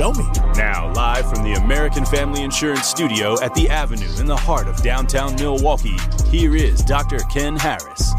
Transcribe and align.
show 0.00 0.12
me. 0.14 0.26
Now, 0.56 0.90
live 0.94 1.28
from 1.28 1.44
the 1.44 1.52
American 1.62 2.06
Family 2.06 2.42
Insurance 2.42 2.86
Studio 2.86 3.38
at 3.42 3.54
the 3.54 3.68
Avenue 3.68 4.10
in 4.18 4.24
the 4.24 4.36
heart 4.36 4.66
of 4.66 4.82
downtown 4.82 5.34
Milwaukee, 5.36 5.94
here 6.28 6.56
is 6.56 6.82
Dr. 6.82 7.18
Ken 7.30 7.54
Harris. 7.54 8.10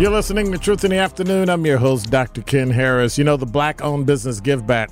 You're 0.00 0.10
listening 0.10 0.50
to 0.52 0.58
Truth 0.58 0.84
in 0.84 0.90
the 0.90 0.96
Afternoon. 0.96 1.50
I'm 1.50 1.66
your 1.66 1.76
host, 1.76 2.10
Dr. 2.10 2.40
Ken 2.40 2.70
Harris. 2.70 3.18
You 3.18 3.24
know, 3.24 3.36
the 3.36 3.44
black 3.44 3.84
owned 3.84 4.06
business 4.06 4.40
Give 4.40 4.66
Back 4.66 4.90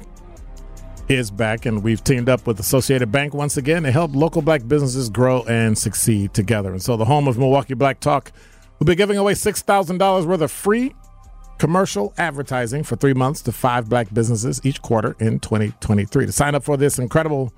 is 1.08 1.30
back, 1.30 1.66
and 1.66 1.82
we've 1.82 2.02
teamed 2.02 2.28
up 2.28 2.46
with 2.46 2.58
Associated 2.60 3.12
Bank 3.12 3.34
once 3.34 3.56
again 3.56 3.82
to 3.82 3.90
help 3.90 4.14
local 4.14 4.42
black 4.42 4.66
businesses 4.66 5.10
grow 5.10 5.42
and 5.44 5.76
succeed 5.76 6.34
together. 6.34 6.72
And 6.72 6.82
so, 6.82 6.96
the 6.96 7.04
home 7.04 7.28
of 7.28 7.38
Milwaukee 7.38 7.74
Black 7.74 8.00
Talk 8.00 8.32
will 8.78 8.86
be 8.86 8.94
giving 8.94 9.18
away 9.18 9.34
$6,000 9.34 10.26
worth 10.26 10.40
of 10.40 10.50
free 10.50 10.94
commercial 11.58 12.12
advertising 12.18 12.82
for 12.82 12.96
three 12.96 13.14
months 13.14 13.40
to 13.42 13.52
five 13.52 13.88
black 13.88 14.12
businesses 14.12 14.60
each 14.64 14.82
quarter 14.82 15.16
in 15.20 15.38
2023. 15.38 16.26
To 16.26 16.32
sign 16.32 16.54
up 16.54 16.64
for 16.64 16.76
this 16.76 16.98
incredible, 16.98 17.52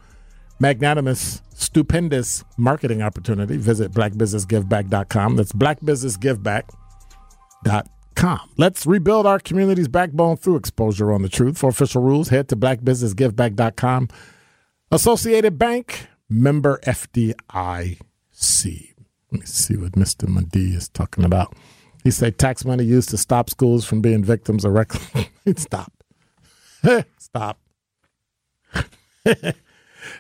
magnanimous, 0.61 1.43
stupendous 1.55 2.45
marketing 2.57 3.03
opportunity, 3.03 3.57
visit 3.57 3.93
blackbusinessgiveback.com. 3.93 5.37
That's 5.37 5.53
blackbusinessgiveback.com. 5.53 7.96
Let's 8.57 8.87
rebuild 8.87 9.27
our 9.27 9.39
community's 9.39 9.89
backbone 9.89 10.37
through 10.37 10.57
exposure 10.57 11.13
on 11.13 11.23
the 11.23 11.29
truth. 11.29 11.59
For 11.59 11.69
official 11.69 12.03
rules, 12.03 12.31
head 12.31 12.49
to 12.49 12.57
blackbusinessgiveback.com. 12.57 14.09
Associated 14.91 15.59
Bank, 15.59 16.09
member 16.29 16.81
FDIC. 16.87 17.99
Let 19.33 19.41
me 19.41 19.47
see 19.47 19.77
what 19.77 19.93
Mr. 19.93 20.29
Madi 20.29 20.75
is 20.75 20.89
talking 20.89 21.25
about. 21.25 21.55
He 22.05 22.11
said 22.11 22.39
tax 22.39 22.65
money 22.65 22.85
used 22.85 23.11
to 23.11 23.19
stop 23.19 23.51
schools 23.51 23.85
from 23.85 24.01
being 24.01 24.25
victims 24.25 24.65
of 24.65 24.73
reckless. 24.73 25.27
Stop. 25.57 25.93
Stop. 27.19 27.59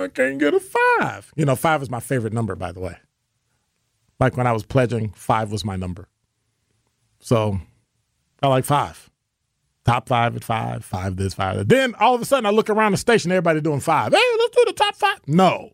I 0.00 0.08
can't 0.08 0.38
get 0.38 0.54
a 0.54 0.60
five. 0.60 1.32
You 1.36 1.44
know, 1.44 1.56
five 1.56 1.82
is 1.82 1.90
my 1.90 2.00
favorite 2.00 2.32
number, 2.32 2.56
by 2.56 2.72
the 2.72 2.80
way. 2.80 2.96
Like 4.18 4.36
when 4.36 4.46
I 4.46 4.52
was 4.52 4.64
pledging, 4.64 5.10
five 5.10 5.52
was 5.52 5.64
my 5.64 5.76
number. 5.76 6.08
So 7.20 7.58
I 8.42 8.48
like 8.48 8.64
five. 8.64 9.10
Top 9.84 10.08
five 10.08 10.34
at 10.34 10.42
five, 10.42 10.84
five 10.84 11.16
this, 11.16 11.34
five 11.34 11.56
that. 11.56 11.68
Then 11.68 11.94
all 12.00 12.14
of 12.14 12.20
a 12.20 12.24
sudden 12.24 12.46
I 12.46 12.50
look 12.50 12.68
around 12.68 12.92
the 12.92 12.98
station, 12.98 13.30
everybody 13.30 13.60
doing 13.60 13.80
five. 13.80 14.12
Hey, 14.12 14.18
let's 14.38 14.56
do 14.56 14.64
the 14.66 14.72
top 14.72 14.96
five. 14.96 15.20
No. 15.26 15.70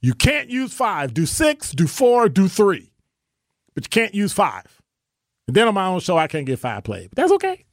You 0.00 0.14
can't 0.14 0.48
use 0.48 0.72
five. 0.72 1.12
Do 1.12 1.26
six, 1.26 1.72
do 1.72 1.86
four, 1.86 2.28
do 2.28 2.48
three. 2.48 2.92
But 3.74 3.84
you 3.84 3.90
can't 3.90 4.14
use 4.14 4.32
five. 4.32 4.80
And 5.46 5.54
then 5.54 5.68
on 5.68 5.74
my 5.74 5.86
own 5.86 6.00
show, 6.00 6.16
I 6.16 6.26
can't 6.26 6.46
get 6.46 6.58
five 6.58 6.84
played. 6.84 7.10
But 7.10 7.16
that's 7.16 7.32
okay. 7.32 7.64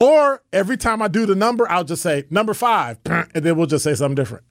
Or 0.00 0.42
every 0.52 0.76
time 0.76 1.02
I 1.02 1.08
do 1.08 1.26
the 1.26 1.34
number, 1.34 1.68
I'll 1.70 1.84
just 1.84 2.02
say 2.02 2.24
number 2.30 2.54
five, 2.54 2.98
and 3.04 3.28
then 3.32 3.56
we'll 3.56 3.66
just 3.66 3.84
say 3.84 3.94
something 3.94 4.14
different. 4.14 4.44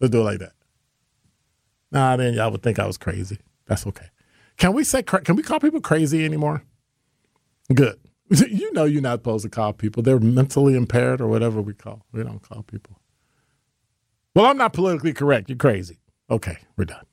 Let's 0.00 0.12
do 0.12 0.20
it 0.20 0.24
like 0.24 0.38
that. 0.40 0.52
Nah, 1.90 2.16
then 2.16 2.34
y'all 2.34 2.50
would 2.50 2.62
think 2.62 2.78
I 2.78 2.86
was 2.86 2.98
crazy. 2.98 3.38
That's 3.66 3.86
okay. 3.86 4.06
Can 4.56 4.72
we 4.72 4.84
say 4.84 5.02
can 5.02 5.36
we 5.36 5.42
call 5.42 5.60
people 5.60 5.80
crazy 5.80 6.24
anymore? 6.24 6.62
Good. 7.72 7.98
You 8.30 8.70
know 8.74 8.84
you're 8.84 9.00
not 9.00 9.20
supposed 9.20 9.44
to 9.44 9.48
call 9.48 9.72
people. 9.72 10.02
They're 10.02 10.18
mentally 10.20 10.74
impaired 10.74 11.22
or 11.22 11.28
whatever 11.28 11.62
we 11.62 11.72
call. 11.72 12.04
We 12.12 12.22
don't 12.22 12.42
call 12.42 12.62
people. 12.62 13.00
Well, 14.34 14.44
I'm 14.44 14.58
not 14.58 14.74
politically 14.74 15.14
correct. 15.14 15.48
You're 15.48 15.56
crazy. 15.56 15.98
Okay, 16.30 16.58
we're 16.76 16.84
done. 16.84 17.06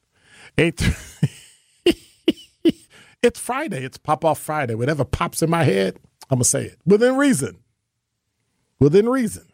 Eight. 0.58 0.82
it's 3.24 3.40
Friday. 3.40 3.86
It's 3.86 3.98
pop 3.98 4.26
off 4.26 4.40
Friday. 4.40 4.76
Whatever 4.76 5.06
pops 5.06 5.42
in 5.42 5.50
my 5.50 5.64
head, 5.64 5.98
I'm 6.30 6.38
gonna 6.38 6.44
say 6.44 6.66
it 6.66 6.80
within 6.86 7.16
reason. 7.16 7.60
Within 8.80 9.08
reason. 9.08 9.46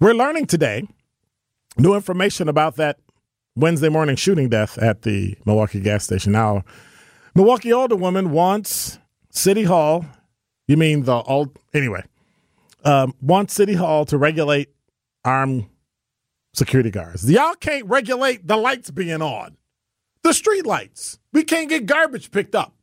We're 0.00 0.14
learning 0.14 0.46
today 0.46 0.86
new 1.78 1.94
information 1.94 2.48
about 2.48 2.76
that 2.76 2.98
Wednesday 3.54 3.88
morning 3.88 4.16
shooting 4.16 4.48
death 4.48 4.78
at 4.78 5.02
the 5.02 5.36
Milwaukee 5.44 5.80
gas 5.80 6.04
station. 6.04 6.32
Now, 6.32 6.64
Milwaukee 7.34 7.72
older 7.72 7.96
woman 7.96 8.30
wants 8.30 8.98
City 9.30 9.64
Hall. 9.64 10.04
You 10.68 10.76
mean 10.76 11.04
the 11.04 11.22
old? 11.22 11.58
Anyway, 11.74 12.04
um, 12.84 13.14
wants 13.20 13.54
City 13.54 13.74
Hall 13.74 14.04
to 14.06 14.18
regulate 14.18 14.68
armed 15.24 15.66
security 16.54 16.90
guards. 16.90 17.30
Y'all 17.30 17.54
can't 17.54 17.86
regulate 17.86 18.46
the 18.46 18.56
lights 18.56 18.90
being 18.90 19.22
on, 19.22 19.56
the 20.22 20.32
street 20.32 20.66
lights. 20.66 21.18
We 21.32 21.44
can't 21.44 21.68
get 21.68 21.86
garbage 21.86 22.30
picked 22.30 22.54
up. 22.54 22.74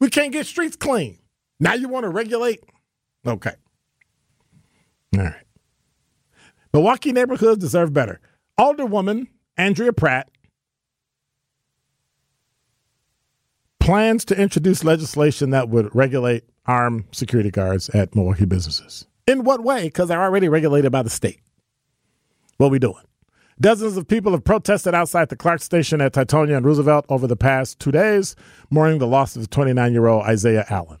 We 0.00 0.10
can't 0.10 0.32
get 0.32 0.46
streets 0.46 0.76
clean. 0.76 1.18
Now 1.60 1.74
you 1.74 1.88
want 1.88 2.04
to 2.04 2.10
regulate? 2.10 2.60
Okay. 3.26 3.52
All 5.16 5.24
right. 5.24 5.34
Milwaukee 6.72 7.12
neighborhoods 7.12 7.58
deserve 7.58 7.92
better. 7.92 8.20
Alderwoman 8.58 9.28
Andrea 9.56 9.92
Pratt 9.92 10.28
plans 13.78 14.24
to 14.24 14.40
introduce 14.40 14.82
legislation 14.82 15.50
that 15.50 15.68
would 15.68 15.94
regulate 15.94 16.44
armed 16.66 17.04
security 17.12 17.50
guards 17.50 17.88
at 17.90 18.14
Milwaukee 18.14 18.46
businesses. 18.46 19.06
In 19.26 19.44
what 19.44 19.62
way? 19.62 19.84
Because 19.84 20.08
they're 20.08 20.22
already 20.22 20.48
regulated 20.48 20.90
by 20.90 21.02
the 21.02 21.10
state. 21.10 21.40
What 22.56 22.70
we 22.70 22.78
doing? 22.78 23.04
Dozens 23.60 23.96
of 23.96 24.08
people 24.08 24.32
have 24.32 24.42
protested 24.42 24.94
outside 24.94 25.28
the 25.28 25.36
Clark 25.36 25.60
station 25.60 26.00
at 26.00 26.12
Teutonia 26.12 26.56
and 26.56 26.66
Roosevelt 26.66 27.06
over 27.08 27.26
the 27.26 27.36
past 27.36 27.78
two 27.78 27.92
days, 27.92 28.34
mourning 28.70 28.98
the 28.98 29.06
loss 29.06 29.36
of 29.36 29.48
29 29.48 29.92
year 29.92 30.06
old 30.06 30.24
Isaiah 30.24 30.66
Allen. 30.68 30.98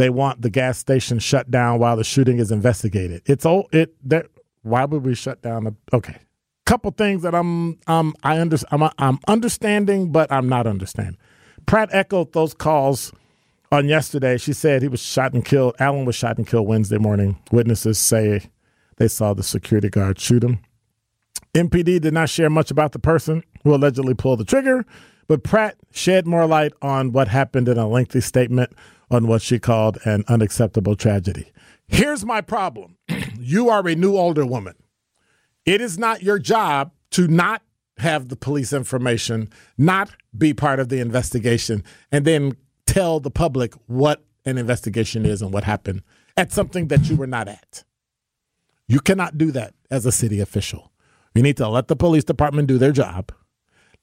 They 0.00 0.08
want 0.08 0.40
the 0.40 0.48
gas 0.48 0.78
station 0.78 1.18
shut 1.18 1.50
down 1.50 1.78
while 1.78 1.94
the 1.94 2.04
shooting 2.04 2.38
is 2.38 2.50
investigated. 2.50 3.20
It's 3.26 3.44
all 3.44 3.68
it. 3.70 3.94
That 4.08 4.28
why 4.62 4.86
would 4.86 5.04
we 5.04 5.14
shut 5.14 5.42
down? 5.42 5.64
The, 5.64 5.74
okay, 5.92 6.16
couple 6.64 6.90
things 6.92 7.20
that 7.20 7.34
I'm 7.34 7.78
um 7.86 8.14
I 8.22 8.40
under, 8.40 8.56
I'm 8.70 8.88
I'm 8.96 9.18
understanding, 9.28 10.10
but 10.10 10.32
I'm 10.32 10.48
not 10.48 10.66
understanding. 10.66 11.18
Pratt 11.66 11.90
echoed 11.92 12.32
those 12.32 12.54
calls 12.54 13.12
on 13.70 13.88
yesterday. 13.88 14.38
She 14.38 14.54
said 14.54 14.80
he 14.80 14.88
was 14.88 15.02
shot 15.02 15.34
and 15.34 15.44
killed. 15.44 15.74
Allen 15.78 16.06
was 16.06 16.16
shot 16.16 16.38
and 16.38 16.46
killed 16.46 16.66
Wednesday 16.66 16.96
morning. 16.96 17.38
Witnesses 17.52 17.98
say 17.98 18.48
they 18.96 19.06
saw 19.06 19.34
the 19.34 19.42
security 19.42 19.90
guard 19.90 20.18
shoot 20.18 20.42
him. 20.42 20.60
MPD 21.52 22.00
did 22.00 22.14
not 22.14 22.30
share 22.30 22.48
much 22.48 22.70
about 22.70 22.92
the 22.92 22.98
person 22.98 23.42
who 23.64 23.74
allegedly 23.74 24.14
pulled 24.14 24.40
the 24.40 24.46
trigger, 24.46 24.86
but 25.30 25.44
Pratt 25.44 25.76
shed 25.92 26.26
more 26.26 26.44
light 26.44 26.72
on 26.82 27.12
what 27.12 27.28
happened 27.28 27.68
in 27.68 27.78
a 27.78 27.86
lengthy 27.86 28.20
statement 28.20 28.72
on 29.12 29.28
what 29.28 29.42
she 29.42 29.60
called 29.60 29.96
an 30.04 30.24
unacceptable 30.26 30.96
tragedy. 30.96 31.52
Here's 31.86 32.24
my 32.24 32.40
problem 32.40 32.96
you 33.38 33.68
are 33.68 33.86
a 33.86 33.94
new 33.94 34.16
older 34.16 34.44
woman. 34.44 34.74
It 35.64 35.80
is 35.80 35.96
not 36.00 36.24
your 36.24 36.40
job 36.40 36.90
to 37.12 37.28
not 37.28 37.62
have 37.98 38.28
the 38.28 38.34
police 38.34 38.72
information, 38.72 39.48
not 39.78 40.10
be 40.36 40.52
part 40.52 40.80
of 40.80 40.88
the 40.88 40.98
investigation, 40.98 41.84
and 42.10 42.24
then 42.24 42.56
tell 42.86 43.20
the 43.20 43.30
public 43.30 43.74
what 43.86 44.24
an 44.44 44.58
investigation 44.58 45.24
is 45.24 45.42
and 45.42 45.52
what 45.52 45.62
happened 45.62 46.02
at 46.36 46.50
something 46.50 46.88
that 46.88 47.08
you 47.08 47.14
were 47.14 47.28
not 47.28 47.46
at. 47.46 47.84
You 48.88 48.98
cannot 48.98 49.38
do 49.38 49.52
that 49.52 49.74
as 49.92 50.04
a 50.04 50.10
city 50.10 50.40
official. 50.40 50.90
You 51.36 51.42
need 51.44 51.56
to 51.58 51.68
let 51.68 51.86
the 51.86 51.94
police 51.94 52.24
department 52.24 52.66
do 52.66 52.78
their 52.78 52.90
job. 52.90 53.30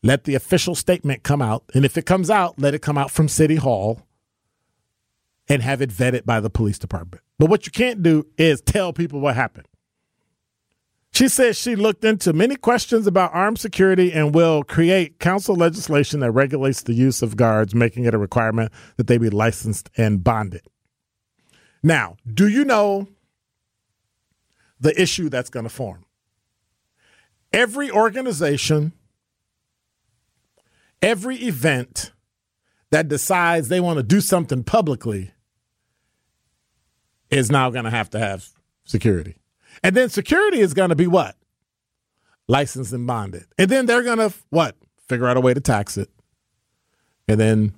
Let 0.03 0.25
the 0.25 0.35
official 0.35 0.75
statement 0.75 1.23
come 1.23 1.41
out. 1.41 1.63
And 1.73 1.83
if 1.83 1.97
it 1.97 2.05
comes 2.05 2.29
out, 2.29 2.59
let 2.59 2.73
it 2.73 2.81
come 2.81 2.97
out 2.97 3.11
from 3.11 3.27
City 3.27 3.55
Hall 3.55 4.01
and 5.49 5.61
have 5.61 5.81
it 5.81 5.89
vetted 5.89 6.25
by 6.25 6.39
the 6.39 6.49
police 6.49 6.77
department. 6.77 7.23
But 7.39 7.49
what 7.49 7.65
you 7.65 7.71
can't 7.71 8.03
do 8.03 8.27
is 8.37 8.61
tell 8.61 8.93
people 8.93 9.19
what 9.19 9.35
happened. 9.35 9.67
She 11.11 11.29
says 11.29 11.57
she 11.57 11.75
looked 11.75 12.03
into 12.03 12.31
many 12.31 12.55
questions 12.55 13.07
about 13.07 13.33
armed 13.33 13.59
security 13.59 14.11
and 14.13 14.35
will 14.35 14.63
create 14.63 15.19
council 15.19 15.55
legislation 15.55 16.19
that 16.19 16.31
regulates 16.31 16.83
the 16.83 16.93
use 16.93 17.23
of 17.23 17.35
guards, 17.35 17.73
making 17.73 18.05
it 18.05 18.13
a 18.13 18.19
requirement 18.19 18.71
that 18.97 19.07
they 19.07 19.17
be 19.17 19.29
licensed 19.29 19.89
and 19.97 20.23
bonded. 20.23 20.61
Now, 21.81 22.17
do 22.31 22.47
you 22.47 22.65
know 22.65 23.07
the 24.79 24.99
issue 25.01 25.29
that's 25.29 25.49
going 25.49 25.63
to 25.63 25.69
form? 25.69 26.05
Every 27.51 27.89
organization, 27.89 28.91
every 31.01 31.37
event 31.37 32.11
that 32.91 33.07
decides 33.07 33.67
they 33.67 33.79
want 33.79 33.97
to 33.97 34.03
do 34.03 34.21
something 34.21 34.63
publicly 34.63 35.31
is 37.29 37.51
now 37.51 37.69
going 37.69 37.83
to 37.83 37.91
have 37.91 38.09
to 38.11 38.19
have 38.19 38.47
security. 38.85 39.37
And 39.83 39.95
then 39.95 40.09
security 40.09 40.59
is 40.59 40.73
going 40.73 40.89
to 40.89 40.95
be 40.95 41.07
what? 41.07 41.35
Licensed 42.47 42.93
and 42.93 43.05
bonded. 43.05 43.45
And 43.57 43.69
then 43.69 43.85
they're 43.85 44.03
going 44.03 44.17
to 44.17 44.33
what? 44.49 44.75
Figure 45.07 45.27
out 45.27 45.37
a 45.37 45.41
way 45.41 45.53
to 45.53 45.61
tax 45.61 45.97
it. 45.97 46.09
And 47.27 47.39
then 47.39 47.73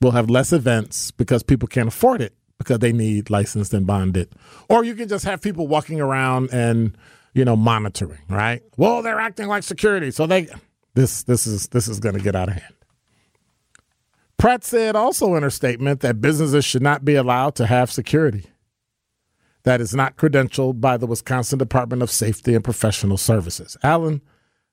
we'll 0.00 0.12
have 0.12 0.28
less 0.28 0.52
events 0.52 1.10
because 1.12 1.42
people 1.42 1.68
can't 1.68 1.88
afford 1.88 2.20
it 2.20 2.34
because 2.58 2.80
they 2.80 2.92
need 2.92 3.30
licensed 3.30 3.72
and 3.72 3.86
bonded. 3.86 4.32
Or 4.68 4.84
you 4.84 4.94
can 4.94 5.08
just 5.08 5.24
have 5.24 5.40
people 5.40 5.66
walking 5.66 6.00
around 6.00 6.50
and, 6.52 6.96
you 7.32 7.44
know, 7.44 7.56
monitoring, 7.56 8.20
right? 8.28 8.62
Well, 8.76 9.02
they're 9.02 9.20
acting 9.20 9.46
like 9.46 9.62
security. 9.62 10.10
So 10.10 10.26
they 10.26 10.48
this 10.94 11.22
this 11.24 11.46
is 11.46 11.68
this 11.68 11.88
is 11.88 12.00
going 12.00 12.16
to 12.16 12.22
get 12.22 12.36
out 12.36 12.48
of 12.48 12.54
hand. 12.54 12.74
Pratt 14.36 14.64
said 14.64 14.96
also 14.96 15.34
in 15.36 15.42
her 15.42 15.50
statement 15.50 16.00
that 16.00 16.20
businesses 16.20 16.64
should 16.64 16.82
not 16.82 17.04
be 17.04 17.14
allowed 17.14 17.54
to 17.56 17.66
have 17.66 17.90
security 17.90 18.46
that 19.64 19.80
is 19.80 19.94
not 19.94 20.16
credentialed 20.16 20.80
by 20.80 20.96
the 20.96 21.06
Wisconsin 21.06 21.58
Department 21.58 22.02
of 22.02 22.10
Safety 22.10 22.54
and 22.54 22.62
Professional 22.62 23.16
Services. 23.16 23.76
Allen 23.82 24.20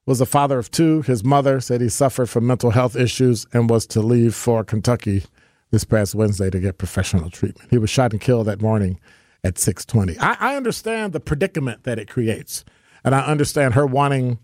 was 0.06 0.22
a 0.22 0.26
father 0.26 0.60
of 0.60 0.70
two. 0.70 1.02
His 1.02 1.24
mother 1.24 1.60
said 1.60 1.82
he 1.82 1.90
suffered 1.90 2.30
from 2.30 2.46
mental 2.46 2.72
health 2.72 2.96
issues 2.96 3.46
and 3.54 3.70
was 3.70 3.88
to 3.88 4.02
leave 4.02 4.36
for 4.36 4.64
Kentucky 4.64 5.24
this 5.72 5.86
past 5.86 6.14
Wednesday 6.14 6.50
to 6.50 6.60
get 6.60 6.78
professional 6.78 7.30
treatment. 7.30 7.70
He 7.72 7.78
was 7.78 7.90
shot 7.90 8.12
and 8.12 8.20
killed 8.20 8.48
that 8.48 8.62
morning 8.62 9.00
at 9.44 9.56
6:20. 9.56 10.18
I, 10.20 10.36
I 10.40 10.56
understand 10.56 11.14
the 11.14 11.20
predicament 11.22 11.84
that 11.84 11.98
it 11.98 12.10
creates, 12.10 12.66
and 13.06 13.16
I 13.16 13.26
understand 13.26 13.74
her 13.76 13.86
wanting 13.86 14.40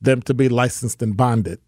them 0.00 0.22
to 0.22 0.34
be 0.34 0.48
licensed 0.48 1.02
and 1.02 1.16
bonded. 1.16 1.60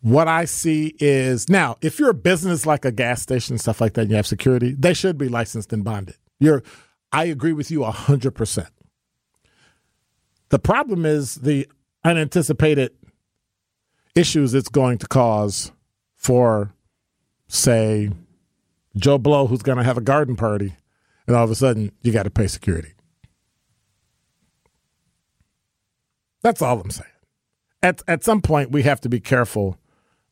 What 0.00 0.28
I 0.28 0.44
see 0.44 0.94
is 1.00 1.48
now, 1.48 1.76
if 1.80 1.98
you're 1.98 2.10
a 2.10 2.14
business 2.14 2.66
like 2.66 2.84
a 2.84 2.92
gas 2.92 3.22
station, 3.22 3.54
and 3.54 3.60
stuff 3.60 3.80
like 3.80 3.94
that, 3.94 4.02
and 4.02 4.10
you 4.10 4.16
have 4.16 4.26
security, 4.26 4.74
they 4.78 4.94
should 4.94 5.18
be 5.18 5.28
licensed 5.28 5.72
and 5.72 5.82
bonded. 5.82 6.16
You're, 6.38 6.62
I 7.12 7.24
agree 7.24 7.52
with 7.52 7.70
you 7.70 7.80
100%. 7.80 8.68
The 10.50 10.58
problem 10.58 11.04
is 11.04 11.36
the 11.36 11.66
unanticipated 12.04 12.92
issues 14.14 14.54
it's 14.54 14.68
going 14.68 14.98
to 14.98 15.08
cause 15.08 15.72
for, 16.14 16.72
say, 17.48 18.10
Joe 18.96 19.18
Blow, 19.18 19.46
who's 19.46 19.62
going 19.62 19.78
to 19.78 19.84
have 19.84 19.98
a 19.98 20.02
garden 20.02 20.36
party, 20.36 20.74
and 21.26 21.34
all 21.34 21.44
of 21.44 21.50
a 21.50 21.54
sudden 21.54 21.90
you 22.02 22.12
got 22.12 22.22
to 22.22 22.30
pay 22.30 22.46
security. 22.46 22.92
That's 26.46 26.62
all 26.62 26.80
I'm 26.80 26.92
saying. 26.92 27.10
At, 27.82 28.02
at 28.06 28.22
some 28.22 28.40
point, 28.40 28.70
we 28.70 28.84
have 28.84 29.00
to 29.00 29.08
be 29.08 29.18
careful 29.18 29.80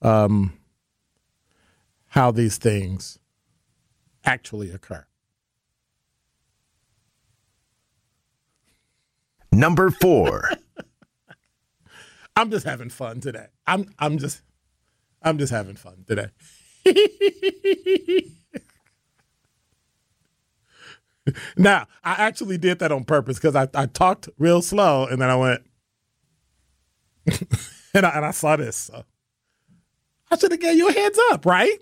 um, 0.01 0.57
how 2.07 2.31
these 2.31 2.57
things 2.57 3.19
actually 4.25 4.71
occur. 4.71 5.05
Number 9.51 9.91
four. 9.91 10.51
I'm 12.37 12.49
just 12.49 12.65
having 12.65 12.91
fun 12.91 13.19
today. 13.19 13.47
I'm 13.67 13.93
I'm 13.99 14.19
just 14.19 14.41
I'm 15.21 15.37
just 15.37 15.51
having 15.51 15.75
fun 15.75 16.05
today. 16.07 16.29
now, 21.57 21.89
I 22.05 22.13
actually 22.13 22.59
did 22.59 22.79
that 22.79 22.93
on 22.93 23.03
purpose 23.03 23.39
because 23.39 23.57
I, 23.57 23.67
I 23.75 23.87
talked 23.87 24.29
real 24.39 24.63
slow 24.63 25.09
and 25.09 25.21
then 25.21 25.29
I 25.29 25.35
went 25.35 25.65
and, 27.95 28.07
I, 28.07 28.11
and 28.11 28.25
I 28.25 28.31
saw 28.31 28.57
this. 28.57 28.77
So 28.77 29.05
I 30.31 30.37
should 30.37 30.51
have 30.53 30.61
gave 30.61 30.77
you 30.77 30.89
a 30.89 30.93
heads 30.93 31.19
up, 31.31 31.47
right? 31.47 31.79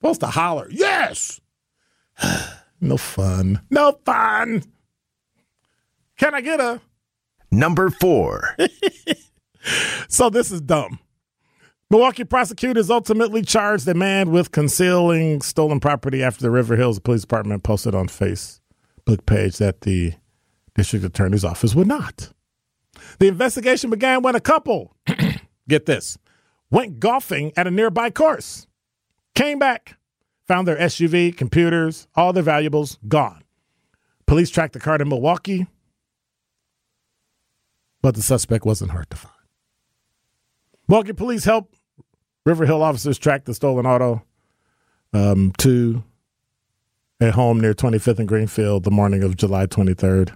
Supposed 0.00 0.20
to 0.20 0.26
holler, 0.26 0.68
yes. 0.70 1.40
no 2.80 2.96
fun. 2.96 3.60
No 3.70 3.98
fun. 4.04 4.64
Can 6.18 6.34
I 6.34 6.40
get 6.40 6.60
a 6.60 6.80
Number 7.52 7.90
four. 7.90 8.56
So 10.08 10.28
this 10.28 10.50
is 10.50 10.60
dumb. 10.60 10.98
Milwaukee 11.88 12.24
prosecutors 12.24 12.90
ultimately 12.90 13.42
charged 13.42 13.86
a 13.86 13.94
man 13.94 14.32
with 14.32 14.50
concealing 14.50 15.40
stolen 15.40 15.78
property 15.78 16.22
after 16.22 16.42
the 16.42 16.50
River 16.50 16.74
Hills 16.74 16.98
Police 16.98 17.20
Department 17.20 17.62
posted 17.62 17.94
on 17.94 18.08
Facebook 18.08 18.60
page 19.24 19.58
that 19.58 19.82
the 19.82 20.14
district 20.74 21.04
attorney's 21.04 21.44
office 21.44 21.74
would 21.74 21.86
not. 21.86 22.32
The 23.18 23.28
investigation 23.28 23.90
began 23.90 24.22
when 24.22 24.34
a 24.34 24.40
couple, 24.40 24.96
get 25.68 25.86
this, 25.86 26.18
went 26.70 27.00
golfing 27.00 27.52
at 27.56 27.66
a 27.66 27.70
nearby 27.70 28.10
course, 28.10 28.66
came 29.34 29.58
back, 29.58 29.96
found 30.46 30.66
their 30.66 30.76
SUV, 30.76 31.36
computers, 31.36 32.06
all 32.14 32.32
their 32.32 32.42
valuables 32.42 32.98
gone. 33.08 33.42
Police 34.26 34.50
tracked 34.50 34.72
the 34.72 34.80
car 34.80 34.98
to 34.98 35.04
Milwaukee, 35.04 35.66
but 38.00 38.14
the 38.14 38.22
suspect 38.22 38.64
wasn't 38.64 38.90
hard 38.90 39.10
to 39.10 39.16
find. 39.16 39.34
Milwaukee 40.88 41.12
police 41.12 41.44
helped 41.44 41.74
River 42.44 42.66
Hill 42.66 42.82
officers 42.82 43.18
track 43.18 43.44
the 43.44 43.54
stolen 43.54 43.86
auto 43.86 44.22
um, 45.12 45.52
to 45.58 46.02
a 47.20 47.30
home 47.30 47.60
near 47.60 47.72
25th 47.72 48.18
and 48.18 48.28
Greenfield 48.28 48.84
the 48.84 48.90
morning 48.90 49.22
of 49.22 49.36
July 49.36 49.66
23rd. 49.66 50.34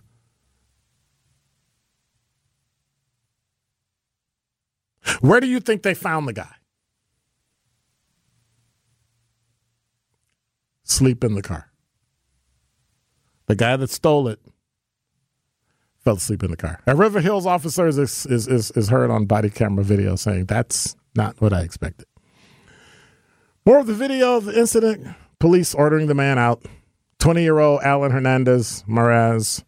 Where 5.21 5.41
do 5.41 5.47
you 5.47 5.61
think 5.61 5.83
they 5.83 5.95
found 5.95 6.29
the 6.29 6.33
guy? 6.33 6.55
Sleep 10.85 11.25
in 11.25 11.35
the 11.35 11.43
car. 11.43 11.71
The 13.47 13.57
guy 13.57 13.77
that 13.77 13.91
stole 13.91 14.29
it 14.29 14.41
fell 16.05 16.17
asleep 16.17 16.43
in 16.43 16.51
the 16.51 16.57
car. 16.57 16.81
A 16.87 16.95
River 16.95 17.21
Hills 17.21 17.47
officer 17.47 17.87
is, 17.87 17.99
is, 17.99 18.27
is, 18.27 18.71
is 18.73 18.89
heard 18.89 19.11
on 19.11 19.27
body 19.27 19.51
camera 19.51 19.85
video 19.85 20.17
saying, 20.17 20.47
That's 20.47 20.97
not 21.17 21.41
what 21.41 21.53
I 21.53 21.63
expected. 21.63 22.07
More 23.65 23.79
of 23.81 23.89
the 23.89 23.95
video 23.95 24.37
of 24.37 24.45
the 24.45 24.59
incident. 24.59 25.09
Police 25.41 25.75
ordering 25.75 26.07
the 26.07 26.15
man 26.15 26.39
out. 26.39 26.65
20 27.19 27.43
year 27.43 27.59
old 27.59 27.83
Alan 27.83 28.13
Hernandez 28.13 28.85
Maraz 28.89 29.65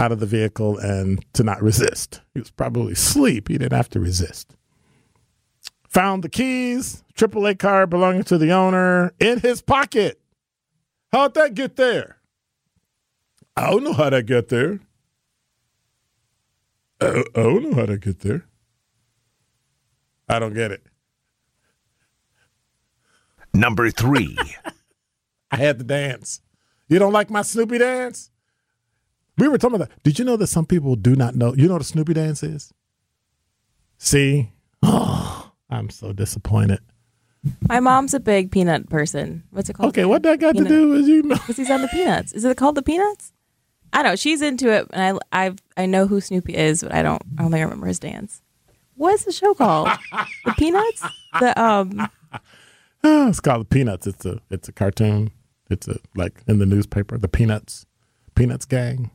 out 0.00 0.10
of 0.10 0.18
the 0.18 0.26
vehicle 0.26 0.78
and 0.78 1.24
to 1.34 1.44
not 1.44 1.62
resist. 1.62 2.20
He 2.34 2.40
was 2.40 2.50
probably 2.50 2.94
asleep. 2.94 3.48
He 3.48 3.58
didn't 3.58 3.76
have 3.76 3.90
to 3.90 4.00
resist. 4.00 4.56
Found 5.90 6.22
the 6.22 6.28
keys, 6.28 7.02
AAA 7.16 7.58
card 7.58 7.90
belonging 7.90 8.22
to 8.24 8.38
the 8.38 8.52
owner 8.52 9.12
in 9.18 9.40
his 9.40 9.60
pocket. 9.60 10.20
How'd 11.12 11.34
that 11.34 11.54
get 11.54 11.74
there? 11.76 12.18
I 13.56 13.70
don't 13.70 13.82
know 13.82 13.92
how 13.92 14.08
that 14.10 14.26
got 14.26 14.48
there. 14.48 14.78
I 17.00 17.24
don't 17.34 17.62
know 17.62 17.74
how 17.74 17.86
that 17.86 18.00
get 18.00 18.20
there. 18.20 18.46
I 20.28 20.38
don't 20.38 20.54
get 20.54 20.70
it. 20.70 20.86
Number 23.52 23.90
three. 23.90 24.38
I 25.50 25.56
had 25.56 25.78
to 25.78 25.84
dance. 25.84 26.40
You 26.88 27.00
don't 27.00 27.12
like 27.12 27.30
my 27.30 27.42
Snoopy 27.42 27.78
dance? 27.78 28.30
We 29.36 29.48
were 29.48 29.58
talking 29.58 29.76
about 29.76 29.88
that. 29.88 30.02
Did 30.04 30.20
you 30.20 30.24
know 30.24 30.36
that 30.36 30.46
some 30.46 30.66
people 30.66 30.94
do 30.94 31.16
not 31.16 31.34
know? 31.34 31.54
You 31.54 31.66
know 31.66 31.74
what 31.74 31.82
a 31.82 31.84
Snoopy 31.84 32.14
dance 32.14 32.44
is? 32.44 32.72
See? 33.98 34.52
Oh, 34.84 35.26
I'm 35.70 35.90
so 35.90 36.12
disappointed. 36.12 36.80
My 37.68 37.80
mom's 37.80 38.12
a 38.12 38.20
big 38.20 38.50
peanut 38.50 38.90
person. 38.90 39.44
What's 39.50 39.70
it 39.70 39.74
called? 39.74 39.90
Okay, 39.90 40.04
what 40.04 40.22
that 40.24 40.40
got 40.40 40.56
to 40.56 40.64
do 40.64 40.90
with 40.90 41.06
you 41.06 41.22
know? 41.22 41.36
Because 41.36 41.56
he's 41.56 41.70
on 41.70 41.80
the 41.80 41.88
Peanuts. 41.88 42.32
Is 42.32 42.44
it 42.44 42.56
called 42.56 42.74
the 42.74 42.82
Peanuts? 42.82 43.32
I 43.92 44.02
don't 44.02 44.12
know. 44.12 44.16
She's 44.16 44.42
into 44.42 44.70
it, 44.70 44.86
and 44.92 45.18
I 45.32 45.46
I 45.46 45.54
I 45.76 45.86
know 45.86 46.06
who 46.06 46.20
Snoopy 46.20 46.54
is, 46.54 46.82
but 46.82 46.92
I 46.92 47.02
don't. 47.02 47.22
I 47.38 47.42
don't 47.42 47.50
think 47.50 47.60
I 47.60 47.64
remember 47.64 47.86
his 47.86 47.98
dance. 47.98 48.42
What's 48.94 49.24
the 49.24 49.32
show 49.32 49.54
called? 49.54 49.88
the 50.44 50.52
Peanuts. 50.58 51.02
The 51.40 51.60
um. 51.60 52.08
Ah, 53.02 53.28
it's 53.28 53.40
called 53.40 53.62
the 53.62 53.64
Peanuts. 53.64 54.06
It's 54.06 54.26
a 54.26 54.40
it's 54.50 54.68
a 54.68 54.72
cartoon. 54.72 55.30
It's 55.70 55.88
a 55.88 55.98
like 56.14 56.42
in 56.46 56.58
the 56.58 56.66
newspaper, 56.66 57.16
the 57.16 57.28
Peanuts, 57.28 57.86
Peanuts 58.34 58.66
gang. 58.66 59.10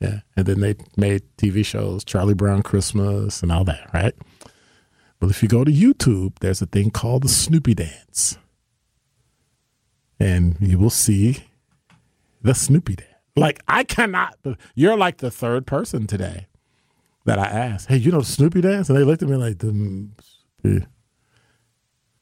Yeah, 0.00 0.20
and 0.36 0.46
then 0.46 0.60
they 0.60 0.76
made 0.96 1.22
TV 1.36 1.64
shows, 1.64 2.04
Charlie 2.04 2.34
Brown 2.34 2.62
Christmas, 2.62 3.42
and 3.42 3.52
all 3.52 3.64
that, 3.64 3.90
right? 3.94 4.14
Well, 5.26 5.32
if 5.32 5.42
you 5.42 5.48
go 5.48 5.64
to 5.64 5.72
YouTube, 5.72 6.38
there's 6.38 6.62
a 6.62 6.66
thing 6.66 6.90
called 6.90 7.24
the 7.24 7.28
Snoopy 7.28 7.74
Dance, 7.74 8.38
and 10.20 10.56
you 10.60 10.78
will 10.78 10.88
see 10.88 11.38
the 12.42 12.54
Snoopy 12.54 12.94
Dance. 12.94 13.10
Like 13.34 13.60
I 13.66 13.82
cannot. 13.82 14.36
You're 14.76 14.96
like 14.96 15.16
the 15.16 15.32
third 15.32 15.66
person 15.66 16.06
today 16.06 16.46
that 17.24 17.40
I 17.40 17.46
asked. 17.46 17.88
Hey, 17.88 17.96
you 17.96 18.12
know 18.12 18.20
the 18.20 18.24
Snoopy 18.24 18.60
Dance? 18.60 18.88
And 18.88 18.96
they 18.96 19.02
looked 19.02 19.24
at 19.24 19.28
me 19.28 19.34
like 19.34 19.58
the. 19.58 20.10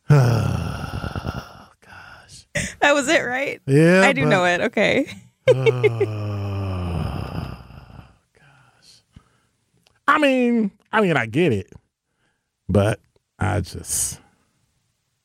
That 2.80 2.94
was 2.94 3.08
it, 3.08 3.20
right? 3.20 3.60
Yeah, 3.66 4.00
I 4.02 4.14
do 4.14 4.22
but- 4.22 4.28
know 4.30 4.46
it. 4.46 4.60
Okay. 4.62 5.14
Ah, 7.36 8.10
gosh, 8.34 9.02
I 10.08 10.18
mean, 10.18 10.70
I 10.90 11.02
mean, 11.02 11.18
I 11.18 11.26
get 11.26 11.52
it, 11.52 11.70
but 12.68 13.00
I 13.38 13.60
just, 13.60 14.20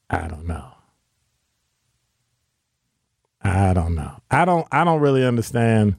I 0.10 0.27
don't 0.27 0.48
know. 0.48 0.65
I 3.41 3.74
don't 3.74 3.96
know. 3.96 4.19
I 4.29 4.46
don't. 4.46 4.67
I 4.72 4.84
don't 4.84 5.01
really 5.01 5.25
understand. 5.25 5.96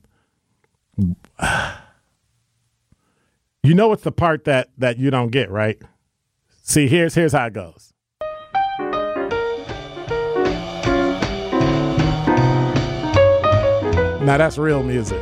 You 3.63 3.75
know, 3.75 3.93
it's 3.93 4.05
the 4.05 4.11
part 4.11 4.45
that 4.45 4.71
that 4.79 4.97
you 4.97 5.11
don't 5.11 5.29
get, 5.29 5.51
right? 5.51 5.77
See, 6.63 6.89
here's 6.89 7.15
here's 7.15 7.33
how 7.33 7.45
it 7.45 7.53
goes. 7.53 7.93
Now 14.25 14.39
that's 14.39 14.57
real 14.57 14.83
music. 14.83 15.21